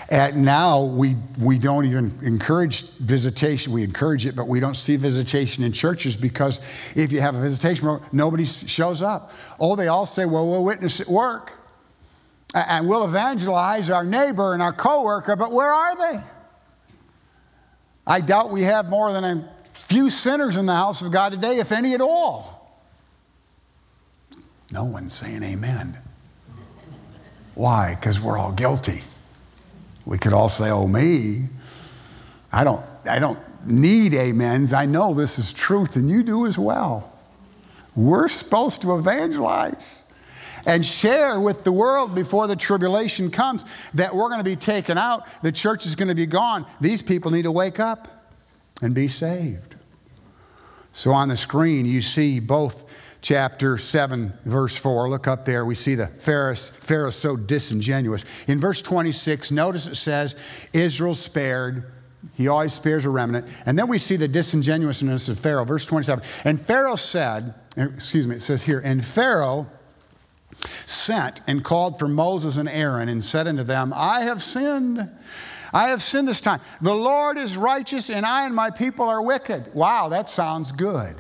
And 0.10 0.44
now 0.44 0.84
we, 0.84 1.16
we 1.40 1.60
don't 1.60 1.86
even 1.86 2.18
encourage 2.24 2.90
visitation. 2.98 3.72
We 3.72 3.84
encourage 3.84 4.26
it, 4.26 4.36
but 4.36 4.48
we 4.48 4.60
don't 4.60 4.76
see 4.76 4.96
visitation 4.96 5.64
in 5.64 5.72
churches 5.72 6.18
because 6.18 6.62
if 6.96 7.12
you 7.12 7.22
have 7.22 7.36
a 7.36 7.42
visitation, 7.42 8.00
nobody 8.12 8.46
shows 8.46 9.04
up. 9.04 9.32
Oh, 9.60 9.76
they 9.76 9.88
all 9.88 10.08
say, 10.08 10.26
well, 10.26 10.50
we'll 10.50 10.64
witness 10.64 11.00
at 11.00 11.08
work 11.08 11.59
and 12.54 12.88
we'll 12.88 13.06
evangelize 13.06 13.90
our 13.90 14.04
neighbor 14.04 14.54
and 14.54 14.62
our 14.62 14.74
coworker, 14.74 15.36
but 15.36 15.52
where 15.52 15.72
are 15.72 15.96
they? 15.96 16.20
I 18.08 18.22
doubt 18.22 18.50
we 18.50 18.64
have 18.64 18.90
more 18.90 19.12
than 19.14 19.24
a 19.24 19.50
few 19.74 20.10
sinners 20.10 20.58
in 20.58 20.66
the 20.66 20.74
house 20.74 21.02
of 21.02 21.12
God 21.12 21.32
today, 21.32 21.58
if 21.58 21.72
any 21.72 21.94
at 21.94 22.02
all. 22.02 22.82
No 24.72 24.84
one's 24.84 25.14
saying 25.14 25.44
amen. 25.44 25.98
Why? 27.54 27.96
Because 27.96 28.20
we're 28.20 28.38
all 28.38 28.52
guilty. 28.52 29.02
We 30.06 30.18
could 30.18 30.34
all 30.34 30.50
say, 30.50 30.70
oh, 30.72 30.88
me. 30.88 31.50
I 32.52 32.64
don't, 32.64 32.84
I 33.08 33.20
don't 33.20 33.40
need 33.66 34.16
amens. 34.16 34.74
I 34.74 34.86
know 34.86 35.14
this 35.14 35.38
is 35.38 35.54
truth, 35.54 35.96
and 35.96 36.10
you 36.10 36.24
do 36.24 36.48
as 36.48 36.58
well. 36.58 37.12
We're 37.96 38.28
supposed 38.28 38.82
to 38.82 38.98
evangelize 38.98 39.99
and 40.70 40.86
share 40.86 41.40
with 41.40 41.64
the 41.64 41.72
world 41.72 42.14
before 42.14 42.46
the 42.46 42.56
tribulation 42.56 43.32
comes 43.32 43.66
that 43.96 44.14
we're 44.14 44.30
going 44.30 44.40
to 44.40 44.44
be 44.44 44.56
taken 44.56 45.00
out, 45.00 45.26
the 45.42 45.52
church 45.52 45.88
is 45.88 45.96
going 45.96 46.10
to 46.10 46.16
be 46.16 46.28
gone. 46.28 46.64
These 46.80 47.02
people 47.02 47.32
need 47.32 47.42
to 47.42 47.52
wake 47.52 47.80
up 47.80 48.30
and 48.84 48.94
be 48.94 49.08
saved. 49.08 49.76
So 50.94 51.12
on 51.12 51.28
the 51.28 51.38
screen, 51.38 51.88
you 51.88 52.04
see 52.04 52.40
both 52.40 52.86
chapter 53.24 53.80
7, 53.80 54.32
verse 54.46 54.78
4. 54.78 55.10
Look 55.10 55.28
up 55.28 55.44
there. 55.44 55.66
We 55.66 55.74
see 55.74 55.96
the 55.96 56.06
Pharaoh, 56.06 56.54
Pharaoh 56.54 57.10
so 57.10 57.36
disingenuous. 57.36 58.24
In 58.48 58.60
verse 58.60 58.84
26, 58.84 59.50
notice 59.50 59.88
it 59.88 59.96
says, 59.96 60.36
Israel 60.74 61.16
spared. 61.16 61.92
He 62.36 62.48
always 62.48 62.74
spares 62.74 63.06
a 63.06 63.10
remnant. 63.10 63.48
And 63.66 63.78
then 63.78 63.88
we 63.88 63.98
see 63.98 64.18
the 64.18 64.28
disingenuousness 64.28 65.30
of 65.30 65.40
Pharaoh. 65.40 65.66
Verse 65.66 65.88
27. 65.88 66.24
And 66.46 66.62
Pharaoh 66.62 66.96
said, 66.96 67.56
excuse 67.76 68.28
me, 68.28 68.36
it 68.36 68.42
says 68.42 68.62
here, 68.62 68.84
and 68.86 69.04
Pharaoh 69.04 69.66
sent 70.86 71.42
and 71.48 71.64
called 71.64 72.00
for 72.00 72.08
Moses 72.08 72.58
and 72.58 72.70
Aaron 72.70 73.10
and 73.10 73.24
said 73.24 73.48
unto 73.48 73.64
them, 73.64 73.94
I 73.96 74.24
have 74.24 74.42
sinned. 74.42 75.10
I 75.74 75.90
have 75.90 76.02
sinned 76.02 76.28
this 76.28 76.42
time. 76.42 76.62
The 76.82 76.94
Lord 76.94 77.38
is 77.38 77.56
righteous, 77.56 78.10
and 78.10 78.26
I 78.26 78.46
and 78.46 78.56
my 78.56 78.72
people 78.72 79.08
are 79.08 79.22
wicked. 79.22 79.74
Wow, 79.74 80.10
that 80.10 80.28
sounds 80.28 80.72
good. 80.72 81.16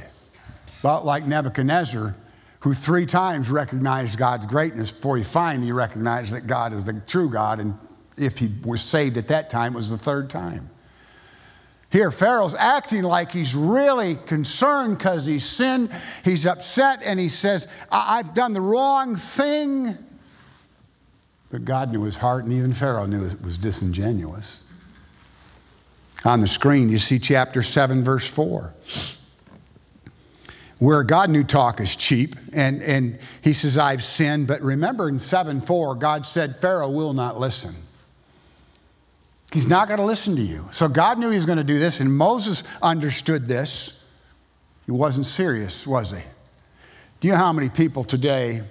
About 0.79 1.05
like 1.05 1.25
Nebuchadnezzar, 1.25 2.15
who 2.61 2.73
three 2.73 3.05
times 3.05 3.49
recognized 3.49 4.17
God's 4.17 4.45
greatness 4.45 4.91
before 4.91 5.17
he 5.17 5.23
finally 5.23 5.71
recognized 5.71 6.33
that 6.33 6.47
God 6.47 6.73
is 6.73 6.85
the 6.85 7.01
true 7.07 7.29
God. 7.29 7.59
And 7.59 7.77
if 8.17 8.37
he 8.37 8.51
was 8.63 8.81
saved 8.81 9.17
at 9.17 9.27
that 9.27 9.49
time, 9.49 9.73
it 9.73 9.77
was 9.77 9.89
the 9.89 9.97
third 9.97 10.29
time. 10.29 10.69
Here, 11.91 12.11
Pharaoh's 12.11 12.53
acting 12.53 13.01
like 13.01 13.31
he's 13.31 13.55
really 13.55 14.15
concerned 14.27 14.99
because 14.99 15.25
he's 15.25 15.45
sinned. 15.45 15.89
He's 16.23 16.45
upset 16.45 17.01
and 17.03 17.19
he 17.19 17.29
says, 17.29 17.67
I've 17.91 18.35
done 18.35 18.53
the 18.53 18.61
wrong 18.61 19.15
thing. 19.15 19.97
But 21.49 21.65
God 21.65 21.91
knew 21.91 22.03
his 22.03 22.15
heart, 22.15 22.43
and 22.43 22.53
even 22.53 22.73
Pharaoh 22.73 23.07
knew 23.07 23.25
it 23.25 23.41
was 23.41 23.57
disingenuous. 23.57 24.65
On 26.25 26.41
the 26.41 26.47
screen, 26.47 26.89
you 26.89 26.99
see 26.99 27.17
chapter 27.17 27.63
7, 27.63 28.03
verse 28.03 28.27
4, 28.27 28.71
where 30.77 31.03
God 31.03 31.31
knew 31.31 31.43
talk 31.43 31.79
is 31.79 31.95
cheap. 31.95 32.35
And, 32.53 32.83
and 32.83 33.17
he 33.41 33.53
says, 33.53 33.79
I've 33.79 34.03
sinned. 34.03 34.47
But 34.47 34.61
remember 34.61 35.09
in 35.09 35.17
7 35.17 35.59
4, 35.59 35.95
God 35.95 36.25
said, 36.25 36.55
Pharaoh 36.55 36.91
will 36.91 37.13
not 37.13 37.39
listen. 37.39 37.73
He's 39.51 39.67
not 39.67 39.87
going 39.87 39.99
to 39.99 40.05
listen 40.05 40.35
to 40.35 40.41
you. 40.41 40.65
So 40.71 40.87
God 40.87 41.17
knew 41.17 41.29
he 41.29 41.35
was 41.35 41.45
going 41.45 41.57
to 41.57 41.63
do 41.63 41.79
this, 41.79 42.01
and 42.01 42.15
Moses 42.15 42.63
understood 42.81 43.47
this. 43.47 44.03
He 44.85 44.91
wasn't 44.91 45.25
serious, 45.25 45.87
was 45.87 46.11
he? 46.11 46.21
Do 47.19 47.27
you 47.27 47.33
know 47.33 47.39
how 47.39 47.53
many 47.53 47.69
people 47.69 48.03
today 48.03 48.61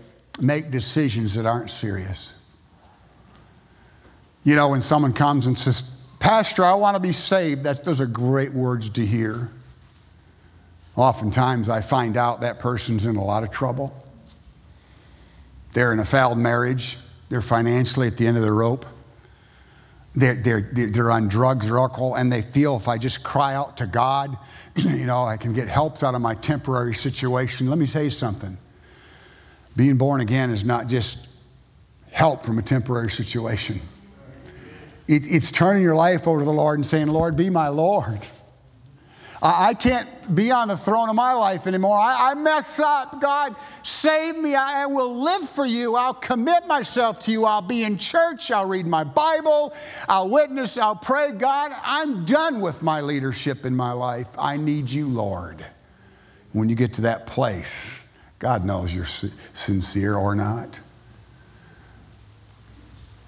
make 0.41 0.71
decisions 0.71 1.35
that 1.35 1.47
aren't 1.47 1.71
serious? 1.71 2.35
You 4.45 4.55
know, 4.55 4.69
when 4.69 4.81
someone 4.81 5.13
comes 5.13 5.47
and 5.47 5.59
says, 5.59 5.91
Pastor, 6.21 6.65
I 6.65 6.75
want 6.75 6.95
to 6.95 7.01
be 7.01 7.13
saved, 7.13 7.65
those 7.65 8.01
are 8.01 8.07
great 8.07 8.53
words 8.53 8.89
to 8.91 9.05
hear. 9.05 9.51
Oftentimes, 10.97 11.69
I 11.69 11.81
find 11.81 12.17
out 12.17 12.41
that 12.41 12.59
person's 12.59 13.05
in 13.07 13.17
a 13.17 13.25
lot 13.25 13.43
of 13.43 13.51
trouble. 13.51 13.95
They're 15.75 15.93
in 15.93 15.99
a 15.99 16.05
failed 16.05 16.39
marriage, 16.39 16.99
they're 17.29 17.43
financially 17.43 18.07
at 18.07 18.17
the 18.17 18.27
end 18.27 18.37
of 18.37 18.43
the 18.43 18.53
rope 18.53 18.87
they're, 20.19 20.35
they're, 20.35 20.91
they're 20.91 21.11
on 21.11 21.29
drugs 21.29 21.69
or 21.69 21.79
alcohol, 21.79 22.17
and 22.17 22.33
they 22.33 22.43
feel 22.43 22.77
if 22.77 22.89
I 22.89 22.99
just 22.99 23.23
cry 23.23 23.55
out 23.55 23.77
to 23.79 23.87
God, 23.87 24.37
you 24.77 25.07
know, 25.07 25.25
I 25.25 25.37
can 25.37 25.53
get 25.53 25.69
helped 25.69 26.03
out 26.03 26.15
of 26.15 26.21
my 26.21 26.35
temporary 26.35 26.95
situation. 26.95 27.69
Let 27.69 27.79
me 27.79 27.87
tell 27.87 28.03
you 28.03 28.11
something. 28.11 28.57
Being 29.77 29.97
born 29.97 30.21
again 30.21 30.51
is 30.51 30.65
not 30.65 30.89
just 30.89 31.29
help 32.11 32.43
from 32.43 32.59
a 32.59 32.63
temporary 32.63 33.11
situation. 33.11 33.81
It, 35.07 35.23
it's 35.27 35.53
turning 35.53 35.83
your 35.83 35.95
life 35.95 36.27
over 36.27 36.41
to 36.41 36.45
the 36.45 36.53
Lord 36.53 36.79
and 36.79 36.87
saying, 36.87 37.09
Lord, 37.09 37.37
be 37.37 37.49
my 37.49 37.69
Lord. 37.69 38.27
I 39.41 39.75
can't 39.75 40.09
be 40.35 40.51
on 40.51 40.69
the 40.69 40.77
throne 40.77 41.09
of 41.09 41.15
my 41.15 41.33
life 41.33 41.67
anymore. 41.67 41.97
I, 41.97 42.31
I 42.31 42.35
mess 42.35 42.79
up. 42.79 43.21
God, 43.21 43.57
save 43.83 44.37
me. 44.37 44.55
I, 44.55 44.83
I, 44.83 44.87
will 44.87 45.15
live 45.15 45.49
for 45.49 45.67
you. 45.67 45.97
I'll 45.97 46.15
commit 46.15 46.67
myself 46.67 47.21
to 47.21 47.33
you. 47.33 47.45
I'll 47.45 47.63
be 47.63 47.85
in 47.85 47.99
church. 47.99 48.51
I'll 48.51 48.69
read 48.69 48.87
my 48.87 49.05
Bible. 49.05 49.75
I'll 50.09 50.29
witness. 50.29 50.79
I'll 50.79 50.97
pray. 50.97 51.33
God, 51.33 51.75
I'm 51.83 52.25
done 52.25 52.61
with 52.61 52.83
my 52.83 53.01
leadership 53.01 53.65
in 53.65 53.75
my 53.75 53.93
life. 53.93 54.29
I 54.39 54.57
need 54.57 54.89
you, 54.89 55.09
Lord. 55.09 55.65
When 56.53 56.69
you 56.69 56.75
get 56.75 56.95
to 56.95 57.03
that 57.03 57.27
place, 57.27 58.07
God 58.39 58.65
knows 58.65 58.95
you're 58.95 59.05
sincere 59.05 60.15
or 60.15 60.35
not. 60.35 60.79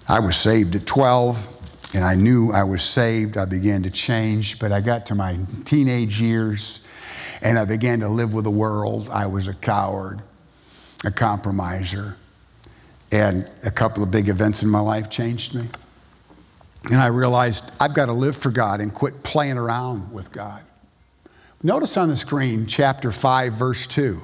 I 0.07 0.19
was 0.19 0.35
saved 0.35 0.75
at 0.75 0.85
12 0.85 1.47
and 1.93 2.03
I 2.03 2.15
knew 2.15 2.51
I 2.51 2.63
was 2.63 2.83
saved. 2.83 3.37
I 3.37 3.45
began 3.45 3.83
to 3.83 3.91
change, 3.91 4.59
but 4.59 4.71
I 4.71 4.81
got 4.81 5.05
to 5.07 5.15
my 5.15 5.37
teenage 5.65 6.19
years 6.19 6.80
and 7.41 7.57
I 7.57 7.65
began 7.65 7.99
to 8.01 8.09
live 8.09 8.33
with 8.33 8.43
the 8.43 8.51
world. 8.51 9.09
I 9.11 9.27
was 9.27 9.47
a 9.47 9.53
coward, 9.53 10.21
a 11.03 11.11
compromiser, 11.11 12.15
and 13.11 13.49
a 13.63 13.71
couple 13.71 14.03
of 14.03 14.11
big 14.11 14.29
events 14.29 14.63
in 14.63 14.69
my 14.69 14.79
life 14.79 15.09
changed 15.09 15.55
me. 15.55 15.67
And 16.85 16.99
I 16.99 17.07
realized 17.07 17.71
I've 17.79 17.93
got 17.93 18.07
to 18.07 18.13
live 18.13 18.35
for 18.35 18.49
God 18.49 18.79
and 18.79 18.93
quit 18.93 19.23
playing 19.23 19.57
around 19.57 20.11
with 20.11 20.31
God. 20.31 20.63
Notice 21.63 21.97
on 21.97 22.09
the 22.09 22.15
screen, 22.15 22.65
chapter 22.65 23.11
5, 23.11 23.53
verse 23.53 23.85
2. 23.85 24.19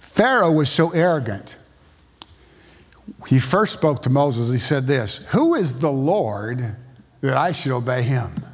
Pharaoh 0.00 0.52
was 0.52 0.68
so 0.68 0.90
arrogant 0.90 1.56
he 3.26 3.38
first 3.38 3.72
spoke 3.72 4.02
to 4.02 4.10
Moses. 4.10 4.50
He 4.50 4.58
said 4.58 4.86
this 4.86 5.18
Who 5.28 5.54
is 5.54 5.78
the 5.78 5.90
Lord 5.90 6.76
that 7.20 7.36
I 7.36 7.52
should 7.52 7.72
obey 7.72 8.02
him? 8.02 8.44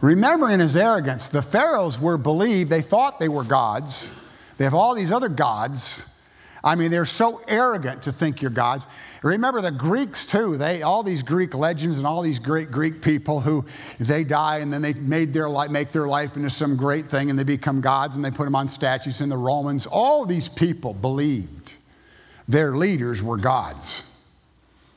Remember, 0.00 0.50
in 0.50 0.60
his 0.60 0.76
arrogance, 0.76 1.28
the 1.28 1.42
pharaohs 1.42 2.00
were 2.00 2.16
believed, 2.16 2.70
they 2.70 2.82
thought 2.82 3.20
they 3.20 3.28
were 3.28 3.44
gods. 3.44 4.10
They 4.56 4.64
have 4.64 4.74
all 4.74 4.94
these 4.94 5.12
other 5.12 5.28
gods. 5.28 6.06
I 6.62 6.74
mean, 6.74 6.90
they're 6.90 7.06
so 7.06 7.40
arrogant 7.48 8.02
to 8.02 8.12
think 8.12 8.42
you're 8.42 8.50
gods. 8.50 8.86
Remember 9.22 9.60
the 9.60 9.70
Greeks 9.70 10.26
too. 10.26 10.58
They 10.58 10.82
all 10.82 11.02
these 11.02 11.22
Greek 11.22 11.54
legends 11.54 11.98
and 11.98 12.06
all 12.06 12.20
these 12.20 12.38
great 12.38 12.70
Greek 12.70 13.00
people 13.00 13.40
who 13.40 13.64
they 13.98 14.24
die 14.24 14.58
and 14.58 14.72
then 14.72 14.82
they 14.82 14.92
made 14.92 15.32
their 15.32 15.48
life, 15.48 15.70
make 15.70 15.92
their 15.92 16.06
life 16.06 16.36
into 16.36 16.50
some 16.50 16.76
great 16.76 17.06
thing 17.06 17.30
and 17.30 17.38
they 17.38 17.44
become 17.44 17.80
gods 17.80 18.16
and 18.16 18.24
they 18.24 18.30
put 18.30 18.44
them 18.44 18.54
on 18.54 18.68
statues. 18.68 19.22
And 19.22 19.32
the 19.32 19.38
Romans, 19.38 19.86
all 19.86 20.26
these 20.26 20.48
people 20.48 20.92
believed 20.92 21.72
their 22.46 22.76
leaders 22.76 23.22
were 23.22 23.38
gods. 23.38 24.04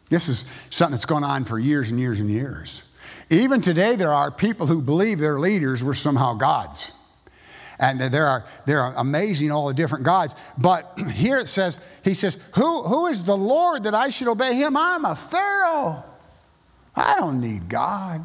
This 0.09 0.27
is 0.27 0.45
something 0.69 0.91
that's 0.91 1.05
gone 1.05 1.23
on 1.23 1.45
for 1.45 1.57
years 1.57 1.89
and 1.89 1.99
years 1.99 2.19
and 2.19 2.29
years. 2.29 2.89
Even 3.33 3.61
today, 3.61 3.95
there 3.95 4.13
are 4.13 4.29
people 4.29 4.67
who 4.67 4.79
believe 4.79 5.17
their 5.17 5.39
leaders 5.39 5.83
were 5.83 5.95
somehow 5.95 6.35
gods. 6.35 6.91
And 7.79 7.99
there 7.99 8.27
are, 8.27 8.45
there 8.67 8.79
are 8.79 8.93
amazing, 8.95 9.49
all 9.49 9.67
the 9.67 9.73
different 9.73 10.03
gods. 10.03 10.35
But 10.59 10.99
here 11.13 11.39
it 11.39 11.47
says, 11.47 11.79
He 12.03 12.13
says, 12.13 12.37
who, 12.53 12.83
who 12.83 13.07
is 13.07 13.23
the 13.23 13.35
Lord 13.35 13.85
that 13.85 13.95
I 13.95 14.11
should 14.11 14.27
obey 14.27 14.53
him? 14.53 14.77
I'm 14.77 15.03
a 15.03 15.15
Pharaoh. 15.15 16.03
I 16.95 17.15
don't 17.17 17.41
need 17.41 17.67
God. 17.67 18.23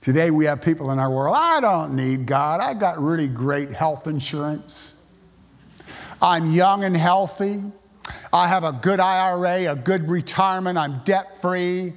Today, 0.00 0.30
we 0.30 0.44
have 0.44 0.62
people 0.62 0.92
in 0.92 1.00
our 1.00 1.10
world, 1.10 1.36
I 1.36 1.60
don't 1.60 1.96
need 1.96 2.24
God. 2.24 2.60
I 2.60 2.74
got 2.74 3.02
really 3.02 3.26
great 3.26 3.72
health 3.72 4.06
insurance. 4.06 5.02
I'm 6.22 6.52
young 6.52 6.84
and 6.84 6.96
healthy. 6.96 7.64
I 8.32 8.46
have 8.46 8.62
a 8.62 8.72
good 8.72 9.00
IRA, 9.00 9.72
a 9.72 9.74
good 9.74 10.08
retirement. 10.08 10.78
I'm 10.78 11.00
debt 11.04 11.40
free. 11.40 11.94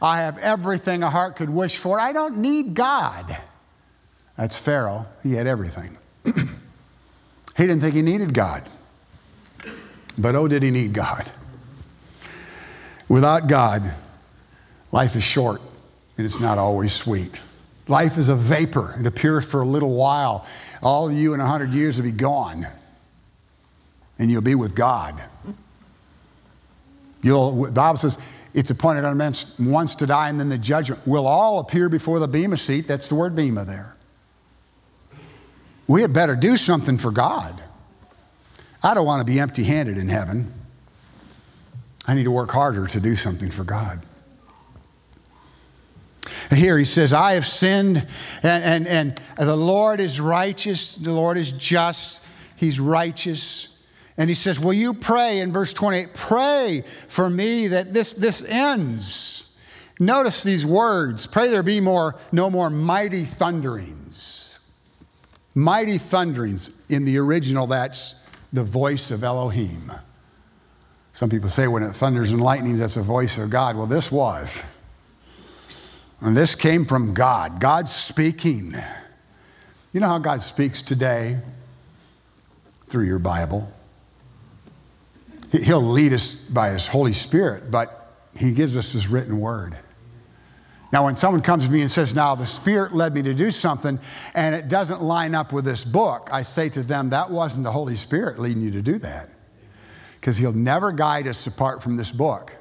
I 0.00 0.18
have 0.22 0.38
everything 0.38 1.02
a 1.02 1.10
heart 1.10 1.36
could 1.36 1.50
wish 1.50 1.76
for. 1.76 1.98
I 1.98 2.12
don't 2.12 2.38
need 2.38 2.74
God. 2.74 3.36
That's 4.36 4.58
Pharaoh. 4.58 5.06
He 5.22 5.32
had 5.32 5.46
everything. 5.46 5.96
he 6.24 6.32
didn't 7.56 7.80
think 7.80 7.94
he 7.94 8.02
needed 8.02 8.32
God. 8.32 8.62
But 10.16 10.34
oh, 10.34 10.48
did 10.48 10.62
he 10.62 10.70
need 10.70 10.92
God. 10.92 11.30
Without 13.08 13.46
God, 13.48 13.94
life 14.92 15.16
is 15.16 15.22
short 15.22 15.60
and 16.16 16.26
it's 16.26 16.40
not 16.40 16.58
always 16.58 16.92
sweet. 16.92 17.38
Life 17.86 18.18
is 18.18 18.28
a 18.28 18.36
vapor. 18.36 18.96
It 19.00 19.06
appears 19.06 19.44
for 19.44 19.62
a 19.62 19.66
little 19.66 19.94
while. 19.94 20.46
All 20.82 21.10
you 21.10 21.34
in 21.34 21.40
a 21.40 21.46
hundred 21.46 21.72
years 21.72 21.96
will 21.96 22.04
be 22.04 22.12
gone 22.12 22.66
and 24.18 24.30
you'll 24.30 24.42
be 24.42 24.54
with 24.54 24.74
God. 24.74 25.22
You'll, 27.22 27.64
the 27.64 27.72
Bible 27.72 27.98
says 27.98 28.18
it's 28.54 28.70
appointed 28.70 29.04
on 29.04 29.16
men 29.16 29.34
once 29.58 29.94
to 29.96 30.06
die 30.06 30.28
and 30.28 30.40
then 30.40 30.48
the 30.48 30.58
judgment. 30.58 31.00
We'll 31.06 31.26
all 31.26 31.58
appear 31.60 31.88
before 31.88 32.18
the 32.18 32.28
Bema 32.28 32.56
seat. 32.56 32.88
That's 32.88 33.08
the 33.08 33.14
word 33.14 33.36
Bema 33.36 33.64
there. 33.64 33.94
We 35.86 36.02
had 36.02 36.12
better 36.12 36.36
do 36.36 36.56
something 36.56 36.98
for 36.98 37.10
God. 37.10 37.62
I 38.82 38.94
don't 38.94 39.06
want 39.06 39.20
to 39.20 39.24
be 39.24 39.40
empty 39.40 39.64
handed 39.64 39.98
in 39.98 40.08
heaven. 40.08 40.52
I 42.06 42.14
need 42.14 42.24
to 42.24 42.30
work 42.30 42.50
harder 42.50 42.86
to 42.86 43.00
do 43.00 43.16
something 43.16 43.50
for 43.50 43.64
God. 43.64 44.02
Here 46.50 46.78
he 46.78 46.84
says, 46.84 47.12
I 47.12 47.34
have 47.34 47.46
sinned, 47.46 48.06
and, 48.42 48.64
and, 48.64 48.88
and 48.88 49.20
the 49.36 49.56
Lord 49.56 50.00
is 50.00 50.20
righteous, 50.20 50.94
the 50.94 51.12
Lord 51.12 51.36
is 51.36 51.52
just, 51.52 52.22
he's 52.56 52.80
righteous. 52.80 53.77
And 54.18 54.28
he 54.28 54.34
says, 54.34 54.58
Will 54.58 54.72
you 54.72 54.92
pray 54.92 55.38
in 55.38 55.52
verse 55.52 55.72
28? 55.72 56.12
Pray 56.12 56.82
for 57.08 57.30
me 57.30 57.68
that 57.68 57.94
this, 57.94 58.14
this 58.14 58.42
ends. 58.42 59.56
Notice 60.00 60.42
these 60.42 60.66
words 60.66 61.26
pray 61.26 61.48
there 61.48 61.62
be 61.62 61.80
more, 61.80 62.16
no 62.30 62.50
more 62.50 62.68
mighty 62.68 63.24
thunderings. 63.24 64.58
mighty 65.54 65.98
thunderings. 65.98 66.82
In 66.90 67.04
the 67.04 67.18
original, 67.18 67.66
that's 67.66 68.22
the 68.52 68.64
voice 68.64 69.10
of 69.10 69.22
Elohim. 69.22 69.92
Some 71.12 71.30
people 71.30 71.48
say 71.48 71.66
when 71.68 71.82
it 71.82 71.92
thunders 71.92 72.30
and 72.30 72.40
lightnings, 72.40 72.78
that's 72.80 72.94
the 72.94 73.02
voice 73.02 73.38
of 73.38 73.50
God. 73.50 73.76
Well, 73.76 73.86
this 73.86 74.10
was. 74.10 74.64
And 76.20 76.36
this 76.36 76.54
came 76.54 76.84
from 76.84 77.14
God. 77.14 77.60
God 77.60 77.88
speaking. 77.88 78.74
You 79.92 80.00
know 80.00 80.08
how 80.08 80.18
God 80.18 80.42
speaks 80.42 80.82
today? 80.82 81.40
Through 82.86 83.04
your 83.04 83.18
Bible. 83.18 83.72
He'll 85.52 85.82
lead 85.82 86.12
us 86.12 86.34
by 86.34 86.70
His 86.70 86.86
Holy 86.86 87.12
Spirit, 87.12 87.70
but 87.70 88.12
He 88.36 88.52
gives 88.52 88.76
us 88.76 88.92
His 88.92 89.08
written 89.08 89.40
word. 89.40 89.78
Now, 90.90 91.04
when 91.04 91.16
someone 91.16 91.42
comes 91.42 91.66
to 91.66 91.70
me 91.70 91.82
and 91.82 91.90
says, 91.90 92.14
Now 92.14 92.34
the 92.34 92.46
Spirit 92.46 92.94
led 92.94 93.14
me 93.14 93.22
to 93.22 93.34
do 93.34 93.50
something 93.50 93.98
and 94.34 94.54
it 94.54 94.68
doesn't 94.68 95.02
line 95.02 95.34
up 95.34 95.52
with 95.52 95.64
this 95.64 95.84
book, 95.84 96.30
I 96.32 96.42
say 96.42 96.68
to 96.70 96.82
them, 96.82 97.10
That 97.10 97.30
wasn't 97.30 97.64
the 97.64 97.72
Holy 97.72 97.96
Spirit 97.96 98.38
leading 98.38 98.62
you 98.62 98.70
to 98.72 98.82
do 98.82 98.98
that. 98.98 99.28
Because 100.20 100.36
He'll 100.36 100.52
never 100.52 100.92
guide 100.92 101.26
us 101.26 101.46
apart 101.46 101.82
from 101.82 101.96
this 101.96 102.10
book. 102.10 102.52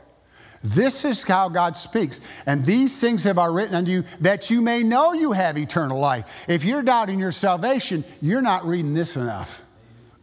This 0.64 1.06
is 1.06 1.24
how 1.24 1.50
God 1.50 1.78
speaks. 1.78 2.20
And 2.46 2.66
these 2.66 3.00
things 3.00 3.24
have 3.24 3.38
I 3.38 3.46
written 3.46 3.76
unto 3.76 3.92
you 3.92 4.04
that 4.22 4.50
you 4.50 4.62
may 4.62 4.84
know 4.84 5.14
you 5.14 5.32
have 5.32 5.58
eternal 5.58 6.00
life. 6.00 6.46
If 6.50 6.66
you're 6.66 6.84
doubting 6.84 7.20
your 7.20 7.32
salvation, 7.32 8.04
you're 8.22 8.42
not 8.42 8.66
reading 8.66 8.94
this 8.94 9.16
enough. 9.16 9.64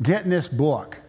Get 0.03 0.24
in 0.24 0.31
this 0.31 0.48
book. 0.48 1.00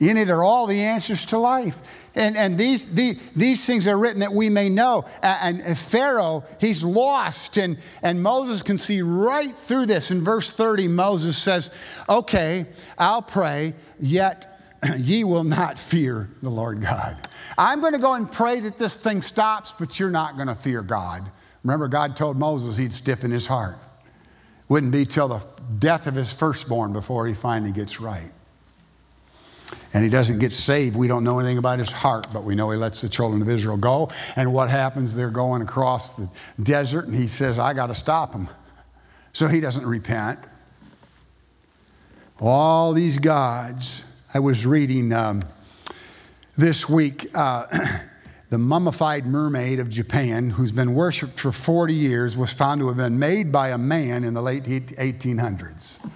In 0.00 0.16
it 0.16 0.30
are 0.30 0.42
all 0.42 0.66
the 0.66 0.80
answers 0.80 1.26
to 1.26 1.38
life. 1.38 1.78
And, 2.14 2.34
and 2.36 2.56
these, 2.56 2.88
the, 2.88 3.18
these 3.36 3.64
things 3.66 3.86
are 3.86 3.98
written 3.98 4.20
that 4.20 4.32
we 4.32 4.48
may 4.48 4.70
know. 4.70 5.04
And, 5.22 5.60
and 5.60 5.78
Pharaoh, 5.78 6.42
he's 6.58 6.82
lost, 6.82 7.58
and, 7.58 7.78
and 8.02 8.22
Moses 8.22 8.62
can 8.62 8.78
see 8.78 9.02
right 9.02 9.54
through 9.54 9.86
this. 9.86 10.10
In 10.10 10.22
verse 10.22 10.50
30, 10.50 10.88
Moses 10.88 11.36
says, 11.36 11.70
Okay, 12.08 12.64
I'll 12.98 13.20
pray, 13.20 13.74
yet 13.98 14.58
ye 14.96 15.22
will 15.22 15.44
not 15.44 15.78
fear 15.78 16.30
the 16.42 16.50
Lord 16.50 16.80
God. 16.80 17.28
I'm 17.58 17.80
going 17.80 17.92
to 17.92 17.98
go 17.98 18.14
and 18.14 18.30
pray 18.30 18.58
that 18.60 18.78
this 18.78 18.96
thing 18.96 19.20
stops, 19.20 19.74
but 19.78 20.00
you're 20.00 20.10
not 20.10 20.36
going 20.36 20.48
to 20.48 20.54
fear 20.54 20.80
God. 20.80 21.30
Remember, 21.62 21.88
God 21.88 22.16
told 22.16 22.38
Moses 22.38 22.78
he'd 22.78 22.94
stiffen 22.94 23.30
his 23.30 23.46
heart. 23.46 23.76
Wouldn't 24.68 24.92
be 24.92 25.04
till 25.04 25.28
the 25.28 25.44
death 25.78 26.06
of 26.06 26.14
his 26.14 26.32
firstborn 26.32 26.94
before 26.94 27.26
he 27.26 27.34
finally 27.34 27.72
gets 27.72 28.00
right. 28.00 28.30
And 29.92 30.04
he 30.04 30.10
doesn't 30.10 30.38
get 30.38 30.52
saved. 30.52 30.96
We 30.96 31.08
don't 31.08 31.24
know 31.24 31.38
anything 31.38 31.58
about 31.58 31.78
his 31.78 31.90
heart, 31.90 32.28
but 32.32 32.44
we 32.44 32.54
know 32.54 32.70
he 32.70 32.76
lets 32.76 33.00
the 33.00 33.08
children 33.08 33.42
of 33.42 33.48
Israel 33.48 33.76
go. 33.76 34.10
And 34.36 34.52
what 34.52 34.70
happens? 34.70 35.14
They're 35.14 35.30
going 35.30 35.62
across 35.62 36.12
the 36.12 36.28
desert, 36.62 37.06
and 37.06 37.14
he 37.14 37.26
says, 37.26 37.58
I 37.58 37.74
got 37.74 37.88
to 37.88 37.94
stop 37.94 38.32
them. 38.32 38.48
So 39.32 39.48
he 39.48 39.60
doesn't 39.60 39.86
repent. 39.86 40.38
All 42.40 42.92
these 42.92 43.18
gods. 43.18 44.04
I 44.32 44.38
was 44.38 44.64
reading 44.64 45.12
um, 45.12 45.44
this 46.56 46.88
week 46.88 47.26
uh, 47.34 47.66
the 48.50 48.58
mummified 48.58 49.26
mermaid 49.26 49.78
of 49.80 49.88
Japan, 49.88 50.50
who's 50.50 50.72
been 50.72 50.94
worshipped 50.94 51.38
for 51.38 51.52
40 51.52 51.94
years, 51.94 52.36
was 52.36 52.52
found 52.52 52.80
to 52.80 52.88
have 52.88 52.96
been 52.96 53.18
made 53.18 53.52
by 53.52 53.70
a 53.70 53.78
man 53.78 54.24
in 54.24 54.34
the 54.34 54.42
late 54.42 54.64
1800s. 54.64 56.08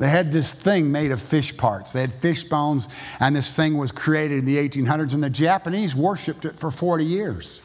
They 0.00 0.08
had 0.08 0.32
this 0.32 0.54
thing 0.54 0.90
made 0.90 1.12
of 1.12 1.20
fish 1.20 1.54
parts. 1.54 1.92
They 1.92 2.00
had 2.00 2.10
fish 2.10 2.44
bones, 2.44 2.88
and 3.20 3.36
this 3.36 3.54
thing 3.54 3.76
was 3.76 3.92
created 3.92 4.38
in 4.38 4.44
the 4.46 4.56
1800s, 4.56 5.12
and 5.12 5.22
the 5.22 5.28
Japanese 5.28 5.94
worshiped 5.94 6.46
it 6.46 6.58
for 6.58 6.70
40 6.70 7.04
years. 7.04 7.60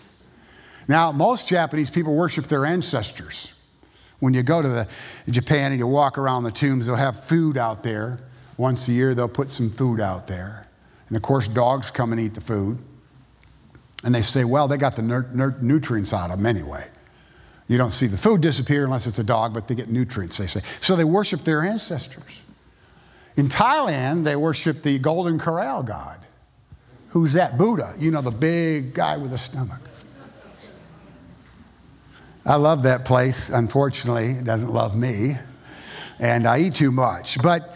Now, 0.89 1.13
most 1.13 1.47
Japanese 1.47 1.89
people 1.89 2.13
worship 2.13 2.47
their 2.47 2.65
ancestors. 2.65 3.55
When 4.19 4.33
you 4.33 4.43
go 4.43 4.61
to 4.61 4.67
the 4.67 4.87
Japan 5.29 5.71
and 5.71 5.79
you 5.79 5.87
walk 5.87 6.17
around 6.17 6.43
the 6.43 6.51
tombs, 6.51 6.87
they'll 6.87 6.95
have 6.95 7.17
food 7.23 7.57
out 7.57 7.83
there. 7.83 8.19
Once 8.57 8.89
a 8.89 8.91
year, 8.91 9.15
they'll 9.15 9.29
put 9.29 9.49
some 9.49 9.69
food 9.69 10.01
out 10.01 10.27
there. 10.27 10.67
And 11.07 11.15
of 11.15 11.23
course, 11.23 11.47
dogs 11.47 11.89
come 11.89 12.11
and 12.11 12.19
eat 12.19 12.33
the 12.33 12.41
food. 12.41 12.79
And 14.03 14.13
they 14.13 14.21
say, 14.21 14.43
well, 14.43 14.67
they 14.67 14.75
got 14.75 14.97
the 14.97 15.55
nutrients 15.61 16.13
out 16.13 16.31
of 16.31 16.37
them 16.37 16.45
anyway. 16.45 16.85
You 17.67 17.77
don't 17.77 17.91
see 17.91 18.07
the 18.07 18.17
food 18.17 18.41
disappear 18.41 18.83
unless 18.83 19.07
it's 19.07 19.19
a 19.19 19.23
dog, 19.23 19.53
but 19.53 19.67
they 19.67 19.75
get 19.75 19.89
nutrients, 19.89 20.37
they 20.37 20.45
say. 20.45 20.61
So 20.81 20.95
they 20.95 21.03
worship 21.03 21.41
their 21.41 21.63
ancestors. 21.63 22.41
In 23.37 23.49
Thailand, 23.49 24.23
they 24.23 24.35
worship 24.35 24.81
the 24.83 24.99
Golden 24.99 25.39
Corral 25.39 25.83
god. 25.83 26.19
Who's 27.09 27.33
that? 27.33 27.57
Buddha. 27.57 27.95
You 27.97 28.11
know, 28.11 28.21
the 28.21 28.31
big 28.31 28.93
guy 28.93 29.17
with 29.17 29.33
a 29.33 29.37
stomach. 29.37 29.79
I 32.45 32.55
love 32.55 32.83
that 32.83 33.05
place. 33.05 33.49
Unfortunately, 33.49 34.31
it 34.31 34.43
doesn't 34.43 34.71
love 34.71 34.95
me. 34.95 35.37
And 36.19 36.47
I 36.47 36.59
eat 36.59 36.75
too 36.75 36.91
much. 36.91 37.41
But 37.41 37.74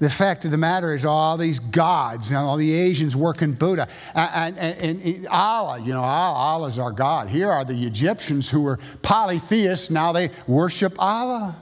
the 0.00 0.08
fact 0.08 0.46
of 0.46 0.50
the 0.50 0.56
matter 0.56 0.94
is, 0.94 1.04
all 1.04 1.36
these 1.36 1.58
gods, 1.58 2.32
know, 2.32 2.40
all 2.40 2.56
the 2.56 2.72
Asians 2.72 3.14
working 3.14 3.52
Buddha, 3.52 3.86
and, 4.14 4.58
and, 4.58 5.02
and, 5.02 5.26
Allah, 5.28 5.78
you 5.78 5.92
know, 5.92 6.00
Allah 6.00 6.68
is 6.68 6.78
our 6.78 6.90
God. 6.90 7.28
Here 7.28 7.50
are 7.50 7.66
the 7.66 7.86
Egyptians 7.86 8.48
who 8.48 8.62
were 8.62 8.78
polytheists, 9.02 9.90
now 9.90 10.12
they 10.12 10.30
worship 10.46 10.94
Allah. 10.98 11.54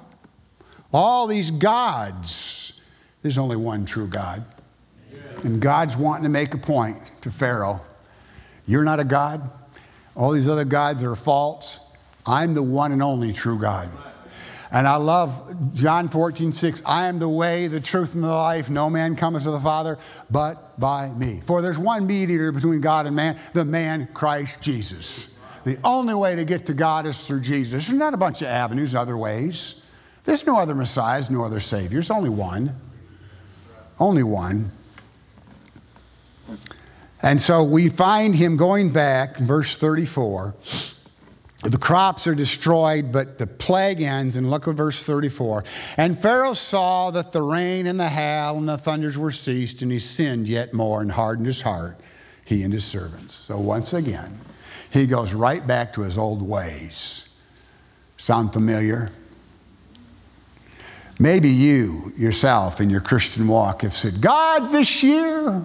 All 0.93 1.27
these 1.27 1.51
gods, 1.51 2.81
there's 3.23 3.39
only 3.39 3.57
one 3.57 3.85
true 3.85 4.07
God. 4.07 4.45
And 5.43 5.61
God's 5.61 5.97
wanting 5.97 6.23
to 6.23 6.31
make 6.31 6.55
a 6.55 6.59
point 6.59 6.99
to 7.23 7.31
Pharaoh 7.31 7.81
You're 8.67 8.85
not 8.85 9.01
a 9.01 9.05
God. 9.05 9.51
All 10.15 10.31
these 10.31 10.49
other 10.49 10.65
gods 10.65 11.03
are 11.03 11.17
false. 11.17 11.93
I'm 12.27 12.55
the 12.55 12.63
one 12.63 12.93
and 12.93 13.03
only 13.03 13.33
true 13.33 13.59
God. 13.59 13.89
And 14.71 14.87
I 14.87 14.97
love 14.97 15.75
John 15.75 16.09
14, 16.09 16.53
6. 16.53 16.83
I 16.85 17.07
am 17.07 17.19
the 17.19 17.29
way, 17.29 17.69
the 17.69 17.81
truth, 17.81 18.15
and 18.15 18.23
the 18.23 18.29
life. 18.29 18.69
No 18.69 18.91
man 18.91 19.17
cometh 19.17 19.45
to 19.45 19.51
the 19.51 19.61
Father 19.61 19.99
but 20.31 20.79
by 20.79 21.09
me. 21.11 21.41
For 21.47 21.63
there's 21.63 21.79
one 21.79 22.07
mediator 22.07 22.53
between 22.53 22.81
God 22.81 23.07
and 23.07 23.17
man, 23.17 23.39
the 23.55 23.65
man 23.65 24.09
Christ 24.13 24.61
Jesus. 24.61 25.37
The 25.65 25.79
only 25.85 26.15
way 26.15 26.37
to 26.37 26.45
get 26.45 26.67
to 26.67 26.75
God 26.75 27.07
is 27.07 27.27
through 27.27 27.41
Jesus. 27.41 27.87
There's 27.87 27.99
not 27.99 28.15
a 28.15 28.19
bunch 28.19 28.43
of 28.43 28.49
avenues, 28.49 28.95
other 28.95 29.17
ways. 29.17 29.83
There's 30.25 30.47
no 30.47 30.59
other 30.59 30.75
Messiahs, 30.75 31.31
no 31.31 31.45
other 31.45 31.61
Saviors, 31.61 32.11
only 32.11 32.31
one. 32.31 32.75
Only 33.99 34.23
one. 34.23 34.71
And 37.23 37.41
so 37.41 37.65
we 37.65 37.89
find 37.89 38.35
him 38.35 38.57
going 38.57 38.93
back, 38.93 39.39
verse 39.39 39.77
34 39.77 40.55
the 41.63 41.79
crops 41.79 42.27
are 42.29 42.35
destroyed, 42.35 43.11
but 43.11 43.37
the 43.37 43.47
plague 43.47 44.01
ends. 44.01 44.37
And 44.37 44.51
look 44.51 44.69
at 44.69 44.77
verse 44.77 45.03
34. 45.03 45.65
And 45.97 46.17
Pharaoh 46.17 46.53
saw 46.53 47.11
that 47.11 47.33
the 47.33 47.43
rain 47.43 47.87
and 47.87 47.99
the 47.99 48.09
hail 48.09 48.57
and 48.57 48.69
the 48.69 48.79
thunders 48.79 49.19
were 49.19 49.33
ceased, 49.33 49.83
and 49.83 49.91
he 49.91 49.99
sinned 49.99 50.47
yet 50.47 50.73
more 50.73 51.01
and 51.01 51.11
hardened 51.11 51.47
his 51.47 51.61
heart, 51.61 51.99
he 52.45 52.63
and 52.63 52.73
his 52.73 52.85
servants. 52.85 53.35
So 53.35 53.59
once 53.59 53.93
again, 53.93 54.39
he 54.93 55.07
goes 55.07 55.35
right 55.35 55.67
back 55.67 55.93
to 55.95 56.03
his 56.03 56.17
old 56.17 56.43
ways. 56.43 57.29
Sound 58.17 58.53
familiar? 58.53 59.11
Maybe 61.19 61.51
you 61.51 62.13
yourself 62.17 62.81
in 62.81 62.89
your 62.89 63.01
Christian 63.01 63.49
walk 63.49 63.83
have 63.83 63.93
said, 63.93 64.21
God, 64.21 64.71
this 64.71 65.03
year, 65.03 65.65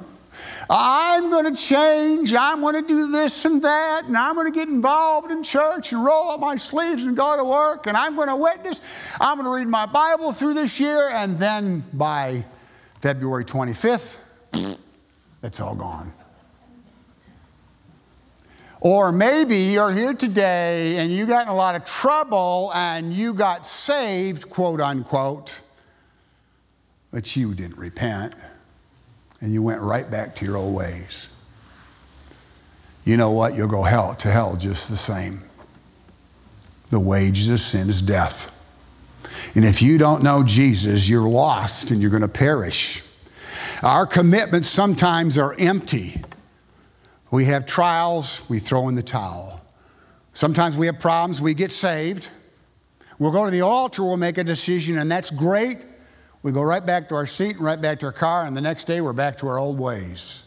I'm 0.69 1.29
going 1.29 1.45
to 1.45 1.55
change. 1.55 2.33
I'm 2.33 2.61
going 2.61 2.75
to 2.75 2.87
do 2.87 3.11
this 3.11 3.45
and 3.45 3.61
that. 3.61 4.05
And 4.05 4.17
I'm 4.17 4.35
going 4.35 4.47
to 4.47 4.51
get 4.51 4.67
involved 4.67 5.31
in 5.31 5.43
church 5.43 5.91
and 5.91 6.03
roll 6.03 6.31
up 6.31 6.39
my 6.39 6.55
sleeves 6.55 7.03
and 7.03 7.15
go 7.15 7.37
to 7.37 7.43
work. 7.43 7.87
And 7.87 7.97
I'm 7.97 8.15
going 8.15 8.29
to 8.29 8.35
witness. 8.35 8.81
I'm 9.19 9.37
going 9.37 9.45
to 9.45 9.51
read 9.51 9.67
my 9.67 9.85
Bible 9.85 10.31
through 10.31 10.53
this 10.55 10.79
year. 10.79 11.09
And 11.09 11.37
then 11.37 11.83
by 11.93 12.45
February 13.01 13.45
25th, 13.45 14.17
it's 15.43 15.59
all 15.59 15.75
gone. 15.75 16.11
Or 18.81 19.13
maybe 19.13 19.57
you're 19.57 19.93
here 19.93 20.13
today 20.13 20.97
and 20.97 21.09
you 21.09 21.25
got 21.25 21.43
in 21.43 21.47
a 21.47 21.55
lot 21.55 21.75
of 21.75 21.85
trouble 21.85 22.71
and 22.75 23.13
you 23.13 23.33
got 23.33 23.65
saved, 23.65 24.49
quote 24.49 24.81
unquote, 24.81 25.61
but 27.09 27.35
you 27.35 27.53
didn't 27.53 27.77
repent 27.77 28.33
and 29.43 29.53
you 29.53 29.62
went 29.62 29.82
right 29.82 30.10
back 30.10 30.38
to 30.38 30.45
your 30.45 30.56
old 30.56 30.73
ways. 30.73 31.27
You 33.03 33.17
know 33.17 33.32
what? 33.32 33.56
You'll 33.56 33.67
go 33.67 33.84
hell 33.84 34.15
to 34.15 34.32
hell 34.32 34.56
just 34.56 34.89
the 34.89 34.95
same. 34.95 35.43
The 36.91 36.99
wages 36.99 37.49
of 37.49 37.60
sin 37.60 37.89
is 37.89 38.01
death. 38.01 38.56
And 39.53 39.65
if 39.65 39.82
you 39.82 39.97
don't 39.97 40.23
know 40.23 40.43
Jesus, 40.43 41.10
you're 41.10 41.27
lost 41.27 41.91
and 41.91 42.01
you're 42.01 42.10
going 42.10 42.21
to 42.21 42.29
perish. 42.29 43.03
Our 43.82 44.08
commitments 44.08 44.69
sometimes 44.69 45.38
are 45.38 45.53
empty. 45.60 46.21
We 47.29 47.43
have 47.45 47.65
trials, 47.65 48.49
we 48.49 48.60
throw 48.60 48.88
in 48.88 48.95
the 48.95 49.03
towel. 49.03 49.60
Sometimes 50.34 50.77
we 50.77 50.86
have 50.86 50.99
problems, 50.99 51.41
we 51.41 51.53
get 51.53 51.73
saved. 51.73 52.29
We'll 53.19 53.32
go 53.32 53.43
to 53.43 53.51
the 53.51 53.62
altar, 53.62 54.03
we'll 54.03 54.15
make 54.15 54.38
a 54.38 54.43
decision, 54.45 54.99
and 54.99 55.12
that's 55.12 55.32
great. 55.32 55.86
We 56.43 56.51
go 56.51 56.62
right 56.62 56.86
back 56.86 57.08
to 57.10 57.15
our 57.15 57.25
seat 57.25 57.56
and 57.56 57.65
right 57.65 57.82
back 57.82 57.99
to 58.01 58.08
our 58.08 58.12
car, 58.12 58.45
and 58.45 58.56
the 58.56 58.62
next 58.62 58.84
day 58.84 58.99
we're 58.99 59.13
back 59.13 59.38
to 59.39 59.47
our 59.47 59.58
old 59.58 59.79
ways. 59.79 60.43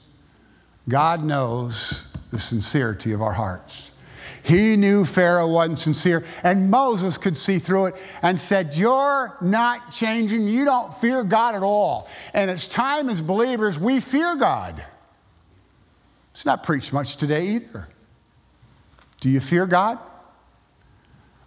God 0.89 1.25
knows 1.25 2.13
the 2.31 2.39
sincerity 2.39 3.13
of 3.13 3.23
our 3.23 3.33
hearts. 3.33 3.93
He 4.43 4.77
knew 4.77 5.05
Pharaoh 5.05 5.49
wasn't 5.49 5.79
sincere, 5.79 6.25
and 6.45 6.71
Moses 6.71 7.19
could 7.19 7.37
see 7.37 7.59
through 7.59 7.87
it 7.87 7.97
and 8.23 8.39
said, 8.39 8.77
You're 8.77 9.37
not 9.41 9.91
changing. 9.91 10.47
You 10.47 10.65
don't 10.67 10.95
fear 10.95 11.25
God 11.25 11.57
at 11.57 11.63
all. 11.63 12.09
And 12.33 12.51
it's 12.51 12.69
time 12.69 13.09
as 13.09 13.21
believers 13.21 13.81
we 13.81 13.99
fear 13.99 14.37
God. 14.37 14.85
It's 16.33 16.47
not 16.47 16.63
preached 16.63 16.93
much 16.93 17.17
today 17.17 17.49
either. 17.49 17.89
Do 19.21 19.31
you 19.31 19.41
fear 19.41 19.67
God? 19.67 19.99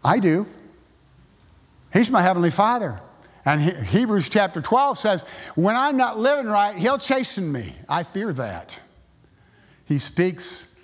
I 0.04 0.20
do. 0.20 0.46
He's 1.94 2.10
my 2.10 2.22
Heavenly 2.22 2.52
Father. 2.52 3.00
And 3.50 3.62
Hebrews 3.62 4.30
chapter 4.30 4.62
12 4.62 5.00
says, 5.00 5.24
When 5.56 5.76
I'm 5.76 5.98
not 5.98 6.20
living 6.20 6.46
right, 6.46 6.78
He'll 6.78 7.00
chasten 7.00 7.52
me. 7.52 7.74
I 7.88 8.04
fear 8.04 8.32
that. 8.34 8.80
He 9.86 9.98
speaks 9.98 10.76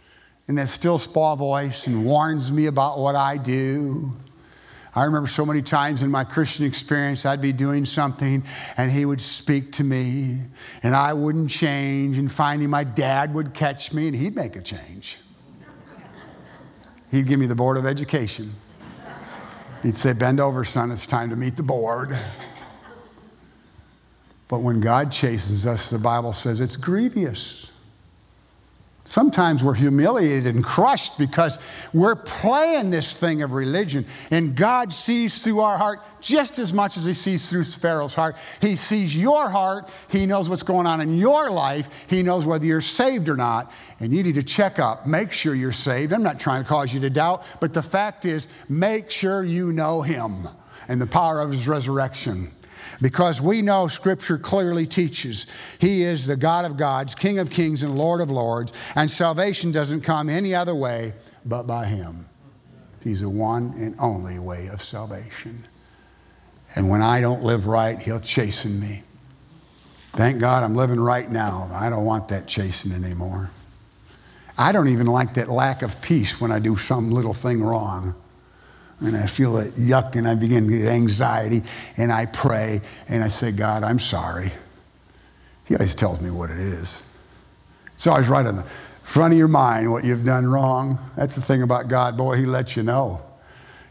in 0.47 0.55
that 0.55 0.69
still 0.69 0.97
small 0.97 1.35
voice 1.35 1.85
and 1.85 2.03
warns 2.03 2.51
me 2.51 2.65
about 2.65 2.97
what 2.97 3.15
I 3.15 3.37
do. 3.37 4.11
I 4.95 5.03
remember 5.03 5.27
so 5.27 5.45
many 5.45 5.61
times 5.61 6.01
in 6.01 6.09
my 6.09 6.23
Christian 6.23 6.65
experience, 6.65 7.23
I'd 7.23 7.39
be 7.39 7.53
doing 7.53 7.85
something 7.85 8.43
and 8.77 8.91
he 8.91 9.05
would 9.05 9.21
speak 9.21 9.71
to 9.73 9.83
me 9.83 10.39
and 10.81 10.95
I 10.95 11.13
wouldn't 11.13 11.51
change. 11.51 12.17
And 12.17 12.31
finally, 12.31 12.65
my 12.65 12.83
dad 12.83 13.31
would 13.35 13.53
catch 13.53 13.93
me 13.93 14.07
and 14.07 14.15
he'd 14.15 14.35
make 14.35 14.55
a 14.55 14.61
change. 14.61 15.19
He'd 17.11 17.27
give 17.27 17.39
me 17.39 17.45
the 17.45 17.53
Board 17.53 17.77
of 17.77 17.85
Education. 17.85 18.55
He'd 19.83 19.97
say, 19.97 20.13
Bend 20.13 20.39
over, 20.39 20.63
son, 20.63 20.89
it's 20.89 21.05
time 21.05 21.29
to 21.29 21.35
meet 21.35 21.57
the 21.57 21.63
board. 21.63 22.17
But 24.47 24.59
when 24.59 24.79
God 24.79 25.11
chases 25.11 25.65
us, 25.65 25.89
the 25.89 25.97
Bible 25.97 26.33
says 26.33 26.61
it's 26.61 26.75
grievous. 26.75 27.71
Sometimes 29.07 29.63
we're 29.63 29.75
humiliated 29.75 30.55
and 30.55 30.63
crushed 30.63 31.19
because 31.19 31.59
we're 31.93 32.15
playing 32.15 32.89
this 32.89 33.15
thing 33.15 33.43
of 33.43 33.51
religion. 33.51 34.03
And 34.31 34.55
God 34.55 34.91
sees 34.91 35.43
through 35.43 35.59
our 35.59 35.77
heart 35.77 35.99
just 36.21 36.57
as 36.57 36.73
much 36.73 36.97
as 36.97 37.05
He 37.05 37.13
sees 37.13 37.47
through 37.47 37.65
Pharaoh's 37.65 38.15
heart. 38.15 38.35
He 38.61 38.75
sees 38.75 39.15
your 39.15 39.47
heart. 39.47 39.89
He 40.09 40.25
knows 40.25 40.49
what's 40.49 40.63
going 40.63 40.87
on 40.87 41.01
in 41.01 41.19
your 41.19 41.51
life. 41.51 42.07
He 42.09 42.23
knows 42.23 42.45
whether 42.45 42.65
you're 42.65 42.81
saved 42.81 43.29
or 43.29 43.35
not. 43.35 43.71
And 43.99 44.11
you 44.11 44.23
need 44.23 44.35
to 44.35 44.43
check 44.43 44.79
up, 44.79 45.05
make 45.05 45.31
sure 45.31 45.53
you're 45.53 45.71
saved. 45.71 46.11
I'm 46.11 46.23
not 46.23 46.39
trying 46.39 46.63
to 46.63 46.67
cause 46.67 46.91
you 46.91 46.99
to 47.01 47.09
doubt, 47.11 47.43
but 47.59 47.75
the 47.75 47.83
fact 47.83 48.25
is, 48.25 48.47
make 48.69 49.11
sure 49.11 49.43
you 49.43 49.71
know 49.71 50.01
Him 50.01 50.47
and 50.87 50.99
the 50.99 51.07
power 51.07 51.41
of 51.41 51.51
His 51.51 51.67
resurrection 51.67 52.51
because 53.01 53.41
we 53.41 53.61
know 53.61 53.87
Scripture 53.87 54.37
clearly 54.37 54.85
teaches 54.85 55.47
He 55.79 56.03
is 56.03 56.25
the 56.25 56.35
God 56.35 56.65
of 56.65 56.77
gods, 56.77 57.15
King 57.15 57.39
of 57.39 57.49
kings, 57.49 57.83
and 57.83 57.97
Lord 57.97 58.21
of 58.21 58.31
lords, 58.31 58.73
and 58.95 59.09
salvation 59.09 59.71
doesn't 59.71 60.01
come 60.01 60.29
any 60.29 60.55
other 60.55 60.75
way 60.75 61.13
but 61.45 61.63
by 61.63 61.85
Him. 61.85 62.25
He's 63.03 63.21
the 63.21 63.29
one 63.29 63.73
and 63.77 63.95
only 63.99 64.39
way 64.39 64.67
of 64.67 64.83
salvation. 64.83 65.65
And 66.75 66.89
when 66.89 67.01
I 67.01 67.21
don't 67.21 67.43
live 67.43 67.67
right, 67.67 68.01
He'll 68.01 68.19
chasten 68.19 68.79
me. 68.79 69.03
Thank 70.13 70.39
God 70.39 70.63
I'm 70.63 70.75
living 70.75 70.99
right 70.99 71.29
now. 71.29 71.69
I 71.73 71.89
don't 71.89 72.05
want 72.05 72.29
that 72.29 72.47
chastening 72.47 73.03
anymore. 73.03 73.51
I 74.57 74.71
don't 74.71 74.87
even 74.87 75.07
like 75.07 75.33
that 75.33 75.49
lack 75.49 75.81
of 75.81 76.01
peace 76.01 76.39
when 76.39 76.51
I 76.51 76.59
do 76.59 76.77
some 76.77 77.11
little 77.11 77.33
thing 77.33 77.61
wrong 77.61 78.15
and 79.01 79.15
I 79.15 79.27
feel 79.27 79.53
that 79.53 79.73
yuck 79.73 80.15
and 80.15 80.27
I 80.27 80.35
begin 80.35 80.67
to 80.67 80.77
get 80.79 80.87
anxiety 80.87 81.63
and 81.97 82.11
I 82.11 82.25
pray 82.27 82.81
and 83.07 83.23
I 83.23 83.27
say, 83.27 83.51
God, 83.51 83.83
I'm 83.83 83.99
sorry. 83.99 84.51
He 85.65 85.75
always 85.75 85.95
tells 85.95 86.21
me 86.21 86.29
what 86.29 86.49
it 86.49 86.59
is. 86.59 87.03
It's 87.93 88.07
always 88.07 88.27
right 88.27 88.45
on 88.45 88.57
the 88.57 88.65
front 89.03 89.33
of 89.33 89.37
your 89.37 89.47
mind 89.47 89.91
what 89.91 90.03
you've 90.03 90.25
done 90.25 90.47
wrong. 90.47 90.99
That's 91.15 91.35
the 91.35 91.41
thing 91.41 91.61
about 91.61 91.87
God, 91.87 92.17
boy, 92.17 92.37
He 92.37 92.45
lets 92.45 92.75
you 92.75 92.83
know. 92.83 93.21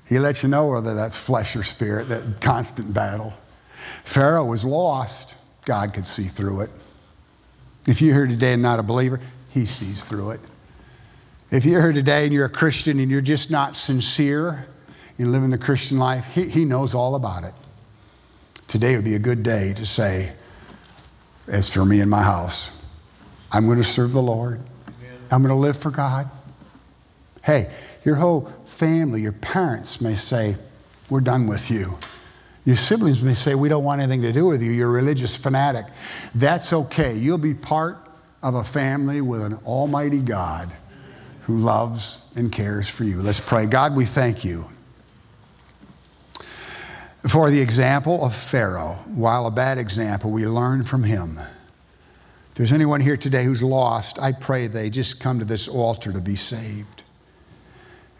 He 0.06 0.18
lets 0.18 0.42
you 0.42 0.48
know 0.48 0.68
whether 0.68 0.94
that's 0.94 1.16
flesh 1.16 1.56
or 1.56 1.62
spirit, 1.62 2.08
that 2.08 2.40
constant 2.40 2.92
battle. 2.92 3.32
Pharaoh 4.04 4.44
was 4.44 4.64
lost. 4.64 5.36
God 5.64 5.94
could 5.94 6.06
see 6.06 6.24
through 6.24 6.62
it. 6.62 6.70
If 7.86 8.02
you're 8.02 8.14
here 8.14 8.26
today 8.26 8.54
and 8.54 8.62
not 8.62 8.78
a 8.78 8.82
believer, 8.82 9.20
He 9.50 9.66
sees 9.66 10.04
through 10.04 10.32
it. 10.32 10.40
If 11.50 11.64
you're 11.64 11.80
here 11.80 11.92
today 11.92 12.24
and 12.24 12.32
you're 12.32 12.46
a 12.46 12.50
Christian 12.50 12.98
and 13.00 13.10
you're 13.10 13.20
just 13.20 13.50
not 13.50 13.76
sincere, 13.76 14.66
in 15.18 15.30
living 15.32 15.50
the 15.50 15.58
Christian 15.58 15.98
life, 15.98 16.24
he, 16.34 16.48
he 16.48 16.64
knows 16.64 16.94
all 16.94 17.14
about 17.14 17.44
it. 17.44 17.54
Today 18.68 18.96
would 18.96 19.04
be 19.04 19.14
a 19.14 19.20
good 19.20 19.42
day 19.42 19.72
to 19.74 19.86
say, 19.86 20.32
as 21.46 21.72
for 21.72 21.84
me 21.84 22.00
and 22.00 22.10
my 22.10 22.22
house, 22.22 22.76
I'm 23.52 23.66
going 23.66 23.78
to 23.78 23.84
serve 23.84 24.12
the 24.12 24.22
Lord. 24.22 24.60
I'm 25.30 25.42
going 25.42 25.54
to 25.54 25.60
live 25.60 25.76
for 25.76 25.90
God. 25.90 26.30
Hey, 27.42 27.70
your 28.04 28.16
whole 28.16 28.52
family, 28.66 29.22
your 29.22 29.32
parents 29.32 30.00
may 30.00 30.14
say, 30.14 30.56
We're 31.10 31.20
done 31.20 31.46
with 31.46 31.70
you. 31.70 31.98
Your 32.64 32.76
siblings 32.76 33.22
may 33.22 33.34
say, 33.34 33.54
We 33.54 33.68
don't 33.68 33.84
want 33.84 34.00
anything 34.00 34.22
to 34.22 34.32
do 34.32 34.46
with 34.46 34.62
you. 34.62 34.70
You're 34.70 34.88
a 34.88 34.92
religious 34.92 35.36
fanatic. 35.36 35.86
That's 36.34 36.72
okay. 36.72 37.14
You'll 37.16 37.38
be 37.38 37.54
part 37.54 37.98
of 38.42 38.54
a 38.54 38.64
family 38.64 39.20
with 39.20 39.42
an 39.42 39.54
almighty 39.66 40.20
God 40.20 40.72
who 41.42 41.58
loves 41.58 42.32
and 42.36 42.50
cares 42.50 42.88
for 42.88 43.04
you. 43.04 43.20
Let's 43.20 43.40
pray. 43.40 43.66
God, 43.66 43.94
we 43.94 44.06
thank 44.06 44.44
you 44.44 44.70
for 47.28 47.50
the 47.50 47.60
example 47.60 48.24
of 48.24 48.34
Pharaoh, 48.34 48.96
while 49.14 49.46
a 49.46 49.50
bad 49.50 49.78
example, 49.78 50.30
we 50.30 50.46
learn 50.46 50.84
from 50.84 51.02
him. 51.02 51.38
If 51.38 52.54
there's 52.54 52.72
anyone 52.72 53.00
here 53.00 53.16
today 53.16 53.44
who's 53.44 53.62
lost, 53.62 54.18
I 54.20 54.32
pray 54.32 54.66
they 54.66 54.90
just 54.90 55.20
come 55.20 55.38
to 55.38 55.44
this 55.44 55.66
altar 55.66 56.12
to 56.12 56.20
be 56.20 56.36
saved. 56.36 57.02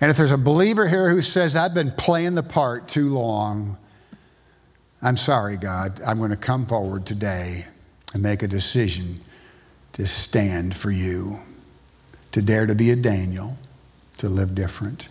And 0.01 0.11
if 0.11 0.17
there's 0.17 0.33
a 0.33 0.39
believer 0.39 0.89
here 0.89 1.11
who 1.11 1.23
says, 1.23 1.55
I've 1.55 1.75
been 1.75 1.93
playing 1.93 2.35
the 2.35 2.43
part 2.43 2.89
too 2.89 3.11
long, 3.11 3.77
I'm 5.03 5.17
sorry, 5.17 5.57
God. 5.57 6.01
I'm 6.05 6.19
going 6.19 6.31
to 6.31 6.37
come 6.37 6.67
forward 6.67 7.07
today 7.07 7.65
and 8.13 8.23
make 8.23 8.43
a 8.43 8.49
decision 8.49 9.21
to 9.93 10.07
stand 10.07 10.77
for 10.77 10.91
you, 10.91 11.39
to 12.33 12.43
dare 12.43 12.67
to 12.67 12.75
be 12.75 12.91
a 12.91 12.97
Daniel, 12.97 13.57
to 14.19 14.29
live 14.29 14.55
different. 14.55 15.09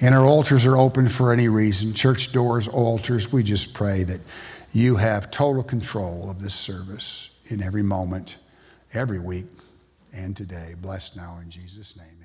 And 0.00 0.14
our 0.14 0.24
altars 0.24 0.64
are 0.64 0.76
open 0.76 1.08
for 1.08 1.32
any 1.32 1.48
reason 1.48 1.92
church 1.92 2.32
doors, 2.32 2.68
altars. 2.68 3.32
We 3.32 3.42
just 3.42 3.74
pray 3.74 4.04
that 4.04 4.20
you 4.72 4.94
have 4.96 5.30
total 5.30 5.62
control 5.62 6.30
of 6.30 6.40
this 6.40 6.54
service 6.54 7.30
in 7.46 7.62
every 7.62 7.82
moment, 7.82 8.36
every 8.94 9.18
week, 9.18 9.46
and 10.12 10.36
today. 10.36 10.74
Blessed 10.80 11.16
now 11.16 11.38
in 11.42 11.50
Jesus' 11.50 11.96
name. 11.96 12.17